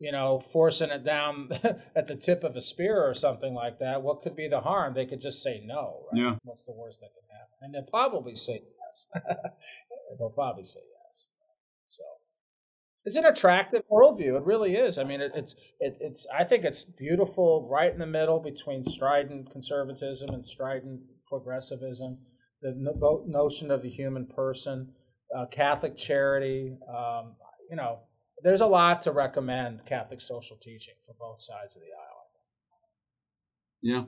you 0.00 0.12
know 0.12 0.40
forcing 0.40 0.90
it 0.90 1.04
down 1.04 1.50
at 1.96 2.06
the 2.06 2.16
tip 2.16 2.44
of 2.44 2.56
a 2.56 2.60
spear 2.60 3.02
or 3.02 3.14
something 3.14 3.54
like 3.54 3.78
that, 3.78 4.02
what 4.02 4.22
could 4.22 4.36
be 4.36 4.48
the 4.48 4.60
harm? 4.60 4.94
They 4.94 5.06
could 5.06 5.20
just 5.20 5.42
say 5.42 5.62
no. 5.64 6.06
Right? 6.12 6.20
Yeah. 6.22 6.34
What's 6.42 6.64
the 6.64 6.72
worst 6.72 7.00
that 7.00 7.10
can 7.14 7.28
happen? 7.36 7.54
And 7.62 7.74
they'll 7.74 7.90
probably 7.90 8.34
say 8.34 8.62
yes. 8.62 9.06
they'll 10.18 10.30
probably 10.30 10.64
say 10.64 10.80
yes. 10.80 11.26
So 11.86 12.02
it's 13.04 13.16
an 13.16 13.26
attractive 13.26 13.82
worldview. 13.90 14.36
It 14.36 14.44
really 14.44 14.76
is. 14.76 14.98
I 14.98 15.04
mean, 15.04 15.20
it, 15.20 15.32
it's 15.34 15.54
it, 15.78 15.96
it's. 16.00 16.26
I 16.34 16.44
think 16.44 16.64
it's 16.64 16.84
beautiful, 16.84 17.68
right 17.70 17.92
in 17.92 17.98
the 17.98 18.06
middle 18.06 18.40
between 18.40 18.84
strident 18.84 19.50
conservatism 19.50 20.30
and 20.30 20.46
strident 20.46 21.00
progressivism. 21.28 22.18
The 22.62 22.74
no, 22.76 23.24
notion 23.26 23.70
of 23.70 23.82
the 23.82 23.90
human 23.90 24.26
person, 24.26 24.92
uh, 25.36 25.46
Catholic 25.46 25.96
charity. 25.96 26.78
Um, 26.88 27.34
you 27.68 27.76
know, 27.76 28.00
there's 28.42 28.62
a 28.62 28.66
lot 28.66 29.02
to 29.02 29.12
recommend 29.12 29.84
Catholic 29.84 30.20
social 30.20 30.56
teaching 30.56 30.94
for 31.04 31.14
both 31.18 31.40
sides 31.40 31.76
of 31.76 31.82
the 31.82 31.88
aisle. 31.88 32.14
Yeah. 33.82 34.04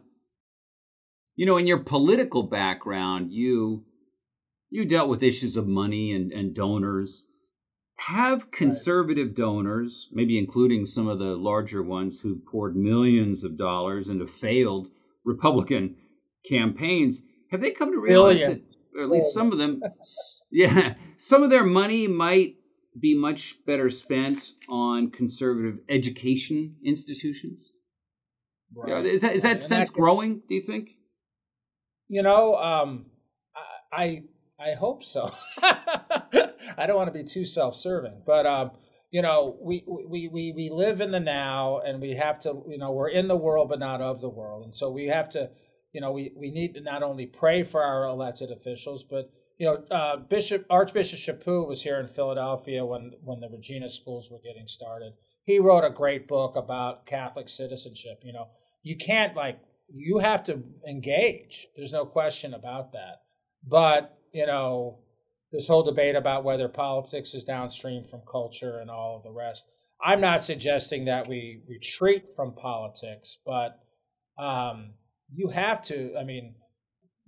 You 1.35 1.45
know, 1.45 1.59
in 1.59 1.67
your 1.67 1.81
political 1.81 2.45
background, 2.45 3.31
you 3.31 3.85
you 4.71 4.87
dealt 4.87 5.11
with 5.11 5.23
issues 5.23 5.59
of 5.59 5.67
money 5.67 6.13
and, 6.13 6.33
and 6.33 6.55
donors. 6.55 7.27
Have 8.01 8.51
conservative 8.51 9.35
donors, 9.35 10.09
maybe 10.13 10.39
including 10.39 10.85
some 10.85 11.09
of 11.09 11.19
the 11.19 11.37
larger 11.37 11.83
ones 11.83 12.21
who 12.21 12.41
poured 12.51 12.77
millions 12.77 13.43
of 13.43 13.57
dollars 13.57 14.09
into 14.09 14.27
failed 14.27 14.89
Republican 15.25 15.97
campaigns, 16.49 17.23
have 17.51 17.61
they 17.61 17.71
come 17.71 17.93
to 17.93 17.99
realize 17.99 18.41
Billions. 18.41 18.77
that, 18.77 18.99
or 19.01 19.05
at 19.05 19.11
least 19.11 19.33
some 19.33 19.51
of 19.51 19.59
them, 19.59 19.83
yeah, 20.51 20.95
some 21.17 21.43
of 21.43 21.51
their 21.51 21.65
money 21.65 22.07
might 22.07 22.57
be 23.01 23.17
much 23.17 23.57
better 23.67 23.89
spent 23.91 24.53
on 24.69 25.11
conservative 25.11 25.79
education 25.89 26.77
institutions? 26.85 27.71
Yeah, 28.87 29.01
is 29.01 29.23
that 29.23 29.35
is 29.35 29.43
that 29.43 29.61
sense 29.61 29.89
gets- 29.89 29.91
growing? 29.91 30.43
Do 30.49 30.55
you 30.55 30.63
think? 30.63 30.91
You 32.09 32.23
know, 32.23 32.57
um, 32.57 33.07
I 33.93 34.25
I 34.61 34.75
hope 34.75 35.03
so. 35.03 35.31
I 36.77 36.87
don't 36.87 36.97
want 36.97 37.09
to 37.09 37.23
be 37.23 37.25
too 37.25 37.45
self-serving, 37.45 38.23
but 38.27 38.47
um, 38.47 38.71
you 39.11 39.23
know, 39.23 39.57
we, 39.61 39.85
we 39.87 40.29
we 40.29 40.53
we 40.55 40.71
live 40.71 41.01
in 41.01 41.11
the 41.11 41.21
now, 41.21 41.79
and 41.79 42.01
we 42.01 42.15
have 42.15 42.41
to, 42.41 42.63
you 42.69 42.79
know, 42.79 42.93
we're 42.93 43.09
in 43.09 43.29
the 43.29 43.37
world 43.37 43.69
but 43.69 43.79
not 43.79 44.01
of 44.01 44.21
the 44.21 44.29
world, 44.29 44.65
and 44.65 44.75
so 44.75 44.91
we 44.91 45.07
have 45.07 45.31
to, 45.31 45.51
you 45.93 46.01
know, 46.01 46.13
we 46.13 46.33
we 46.37 46.51
need 46.51 46.75
to 46.75 46.81
not 46.81 47.03
only 47.03 47.27
pray 47.27 47.63
for 47.63 47.83
our 47.83 48.05
elected 48.05 48.51
officials, 48.51 49.05
but 49.05 49.31
you 49.59 49.67
know, 49.67 49.97
uh, 49.97 50.17
Bishop 50.17 50.67
Archbishop 50.69 51.19
Chaput 51.19 51.67
was 51.67 51.83
here 51.83 51.99
in 51.99 52.07
Philadelphia 52.07 52.85
when 52.85 53.13
when 53.23 53.41
the 53.41 53.49
Regina 53.49 53.89
schools 53.89 54.31
were 54.31 54.41
getting 54.45 54.67
started. 54.67 55.13
He 55.45 55.61
wrote 55.61 55.85
a 55.85 55.91
great 55.91 56.27
book 56.27 56.57
about 56.57 57.07
Catholic 57.07 57.49
citizenship. 57.49 58.21
You 58.23 58.33
know, 58.33 58.49
you 58.83 58.97
can't 58.97 59.35
like 59.37 59.61
you 59.89 60.19
have 60.19 60.45
to 60.45 60.63
engage. 60.89 61.69
There's 61.77 61.93
no 61.93 62.05
question 62.05 62.55
about 62.55 62.93
that. 62.93 63.23
But, 63.67 64.19
you 64.33 64.47
know, 64.47 64.99
this 65.57 65.69
whole 65.69 65.83
debate 65.83 66.15
about 66.15 66.45
whether 66.45 66.69
politics 66.69 67.33
is 67.33 67.43
downstream 67.43 68.05
from 68.05 68.21
culture 68.31 68.81
and 68.81 68.91
all 68.91 69.17
of 69.17 69.23
the 69.23 69.33
rest. 69.33 69.67
I'm 70.05 70.21
not 70.21 70.45
suggesting 70.45 71.07
that 71.07 71.27
we 71.27 71.63
retreat 71.67 72.27
from 72.37 72.55
politics, 72.55 73.39
but 73.47 73.81
um, 74.39 74.93
you 75.33 75.49
have 75.49 75.81
to. 75.85 76.15
I 76.19 76.25
mean, 76.25 76.55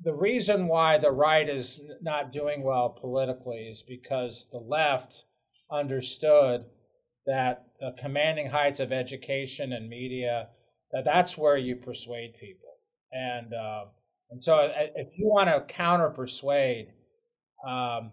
the 0.03 0.13
reason 0.13 0.69
why 0.69 0.99
the 0.99 1.11
right 1.11 1.49
is 1.49 1.81
not 2.03 2.31
doing 2.31 2.63
well 2.63 2.91
politically 2.91 3.67
is 3.71 3.83
because 3.83 4.51
the 4.53 4.59
left 4.59 5.25
understood 5.73 6.67
that 7.25 7.65
the 7.81 7.95
commanding 7.99 8.51
heights 8.51 8.81
of 8.81 8.93
education 8.93 9.73
and 9.73 9.89
media 9.89 10.49
that 10.93 11.05
that's 11.05 11.37
where 11.37 11.57
you 11.57 11.77
persuade 11.77 12.33
people 12.41 12.75
and 13.13 13.53
uh, 13.53 13.85
and 14.31 14.43
so 14.43 14.57
uh, 14.57 14.71
if 14.95 15.19
you 15.19 15.27
want 15.27 15.49
to 15.49 15.75
counter 15.75 16.09
persuade 16.09 16.89
um, 17.67 18.13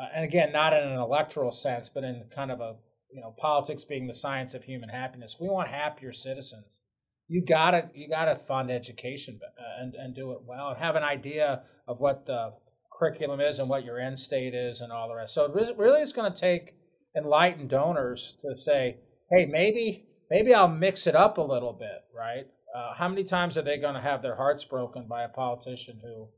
uh, 0.00 0.06
and 0.14 0.24
again 0.24 0.52
not 0.52 0.72
in 0.72 0.82
an 0.82 0.98
electoral 0.98 1.52
sense 1.52 1.88
but 1.88 2.04
in 2.04 2.24
kind 2.30 2.50
of 2.50 2.60
a 2.60 2.76
you 3.10 3.20
know 3.20 3.34
politics 3.38 3.84
being 3.84 4.06
the 4.06 4.14
science 4.14 4.54
of 4.54 4.64
human 4.64 4.88
happiness. 4.88 5.36
We 5.40 5.48
want 5.48 5.68
happier 5.68 6.12
citizens. 6.12 6.80
You 7.26 7.44
gotta 7.44 7.90
you 7.94 8.08
gotta 8.08 8.36
fund 8.36 8.70
education 8.70 9.40
uh, 9.42 9.82
and 9.82 9.94
and 9.94 10.14
do 10.14 10.32
it 10.32 10.38
well 10.44 10.70
and 10.70 10.78
have 10.78 10.96
an 10.96 11.02
idea 11.02 11.62
of 11.86 12.00
what 12.00 12.26
the 12.26 12.52
curriculum 12.98 13.40
is 13.40 13.58
and 13.58 13.68
what 13.68 13.84
your 13.84 13.98
end 13.98 14.18
state 14.18 14.54
is 14.54 14.80
and 14.80 14.92
all 14.92 15.08
the 15.08 15.14
rest. 15.14 15.34
So 15.34 15.44
it 15.44 15.76
really- 15.76 16.02
is 16.02 16.12
going 16.12 16.32
to 16.32 16.40
take 16.40 16.74
enlightened 17.16 17.70
donors 17.70 18.36
to 18.42 18.54
say 18.54 18.98
hey 19.30 19.46
maybe 19.46 20.06
maybe 20.30 20.52
i'll 20.54 20.68
mix 20.68 21.06
it 21.06 21.16
up 21.16 21.38
a 21.38 21.42
little 21.42 21.72
bit 21.72 22.04
right? 22.14 22.46
Uh, 22.76 22.94
how 22.94 23.08
many 23.08 23.24
times 23.24 23.56
are 23.56 23.62
they 23.62 23.78
going 23.78 23.94
to 23.94 24.00
have 24.00 24.20
their 24.20 24.36
hearts 24.36 24.64
broken 24.64 25.06
by 25.08 25.24
a 25.24 25.28
politician 25.28 25.98
who 26.02 26.28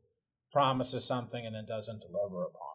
promises 0.53 1.05
something 1.05 1.45
and 1.45 1.55
then 1.55 1.67
doesn't 1.67 2.01
deliver 2.01 2.45
upon 2.45 2.70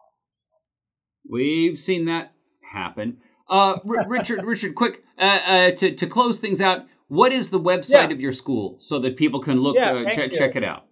We've 1.30 1.78
seen 1.78 2.04
that 2.06 2.32
happen. 2.72 3.18
Uh, 3.48 3.78
R- 3.86 3.86
Richard, 4.08 4.44
Richard, 4.44 4.74
quick 4.74 5.04
uh, 5.18 5.40
uh, 5.46 5.70
to 5.72 5.94
to 5.94 6.06
close 6.06 6.40
things 6.40 6.60
out. 6.60 6.86
What 7.08 7.32
is 7.32 7.50
the 7.50 7.60
website 7.60 8.08
Yeah. 8.08 8.14
of 8.14 8.20
your 8.20 8.32
school 8.32 8.76
so 8.80 8.98
that 8.98 9.16
people 9.16 9.40
can 9.40 9.60
look 9.60 9.76
Yeah, 9.76 9.92
uh, 9.92 10.10
check 10.10 10.32
you. 10.32 10.38
check 10.38 10.56
it 10.56 10.64
out? 10.64 10.84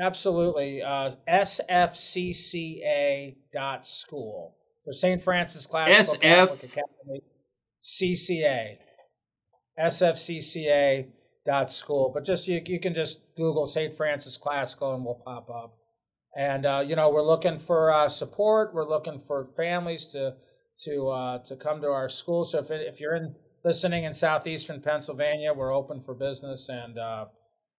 Absolutely. 0.00 0.82
Uh, 0.82 1.12
sfcca 1.28 3.36
dot 3.52 3.86
school 3.86 4.56
for 4.84 4.92
St. 4.92 5.22
Francis 5.22 5.66
Classical 5.66 6.16
SF? 6.16 6.20
Catholic 6.20 6.62
Academy. 6.64 7.22
CCA. 7.82 8.78
sfcca 9.78 11.06
dot 11.46 11.70
school. 11.72 12.10
But 12.12 12.24
just 12.24 12.48
you, 12.48 12.60
you 12.66 12.80
can 12.80 12.94
just 12.94 13.34
Google 13.36 13.66
St. 13.66 13.92
Francis 13.94 14.36
Classical 14.36 14.94
and 14.94 15.04
we'll 15.04 15.20
pop 15.24 15.48
up. 15.50 15.76
And 16.36 16.64
uh, 16.64 16.84
you 16.86 16.96
know 16.96 17.10
we're 17.10 17.26
looking 17.26 17.58
for 17.58 17.92
uh, 17.92 18.08
support. 18.08 18.74
We're 18.74 18.88
looking 18.88 19.18
for 19.18 19.48
families 19.56 20.06
to 20.06 20.34
to 20.84 21.08
uh, 21.08 21.38
to 21.44 21.56
come 21.56 21.80
to 21.80 21.88
our 21.88 22.08
school. 22.08 22.44
So 22.44 22.58
if 22.58 22.70
it, 22.70 22.86
if 22.86 23.00
you're 23.00 23.16
in 23.16 23.34
listening 23.64 24.04
in 24.04 24.14
southeastern 24.14 24.80
Pennsylvania, 24.80 25.52
we're 25.52 25.74
open 25.74 26.00
for 26.00 26.14
business 26.14 26.68
and. 26.68 26.98
Uh, 26.98 27.26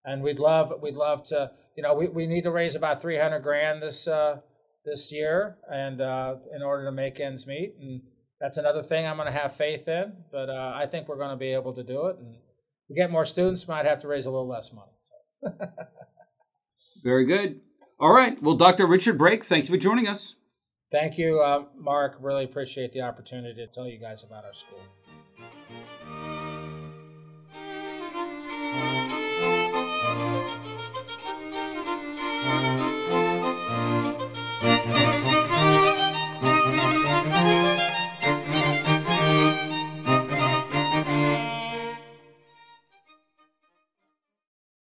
and 0.03 0.23
we'd 0.23 0.39
love 0.39 0.73
we'd 0.81 0.95
love 0.95 1.21
to 1.21 1.51
you 1.77 1.83
know 1.83 1.93
we, 1.93 2.07
we 2.07 2.25
need 2.25 2.43
to 2.43 2.49
raise 2.49 2.73
about 2.73 2.99
300 3.03 3.39
grand 3.41 3.83
this 3.83 4.07
uh 4.07 4.37
this 4.83 5.11
year 5.11 5.57
and 5.69 6.01
uh 6.01 6.37
in 6.55 6.63
order 6.63 6.85
to 6.85 6.91
make 6.91 7.19
ends 7.19 7.45
meet 7.45 7.75
and 7.79 8.01
that's 8.39 8.57
another 8.57 8.81
thing 8.81 9.05
i'm 9.05 9.15
going 9.15 9.31
to 9.31 9.39
have 9.39 9.55
faith 9.55 9.87
in 9.87 10.11
but 10.31 10.49
i 10.49 10.87
think 10.87 11.07
we're 11.07 11.19
going 11.19 11.29
to 11.29 11.35
be 11.35 11.53
able 11.53 11.71
to 11.71 11.83
do 11.83 12.07
it 12.07 12.15
and 12.17 12.35
get 12.97 13.11
more 13.11 13.27
students 13.27 13.67
might 13.67 13.85
have 13.85 14.01
to 14.01 14.07
raise 14.07 14.25
a 14.25 14.31
little 14.31 14.47
less 14.47 14.73
money 14.73 14.89
so 14.99 15.51
Very 17.03 17.25
good. 17.25 17.61
All 18.01 18.11
right. 18.11 18.41
Well, 18.41 18.55
Dr. 18.55 18.87
Richard 18.87 19.17
Brake, 19.17 19.45
thank 19.45 19.69
you 19.69 19.75
for 19.75 19.79
joining 19.79 20.07
us. 20.07 20.35
thank 20.91 21.17
you 21.17 21.39
uh, 21.39 21.63
mark 21.77 22.17
really 22.19 22.43
appreciate 22.43 22.91
the 22.91 23.01
opportunity 23.01 23.53
to 23.53 23.67
tell 23.67 23.87
you 23.87 23.97
guys 23.97 24.23
about 24.23 24.43
our 24.43 24.53
school 24.53 24.83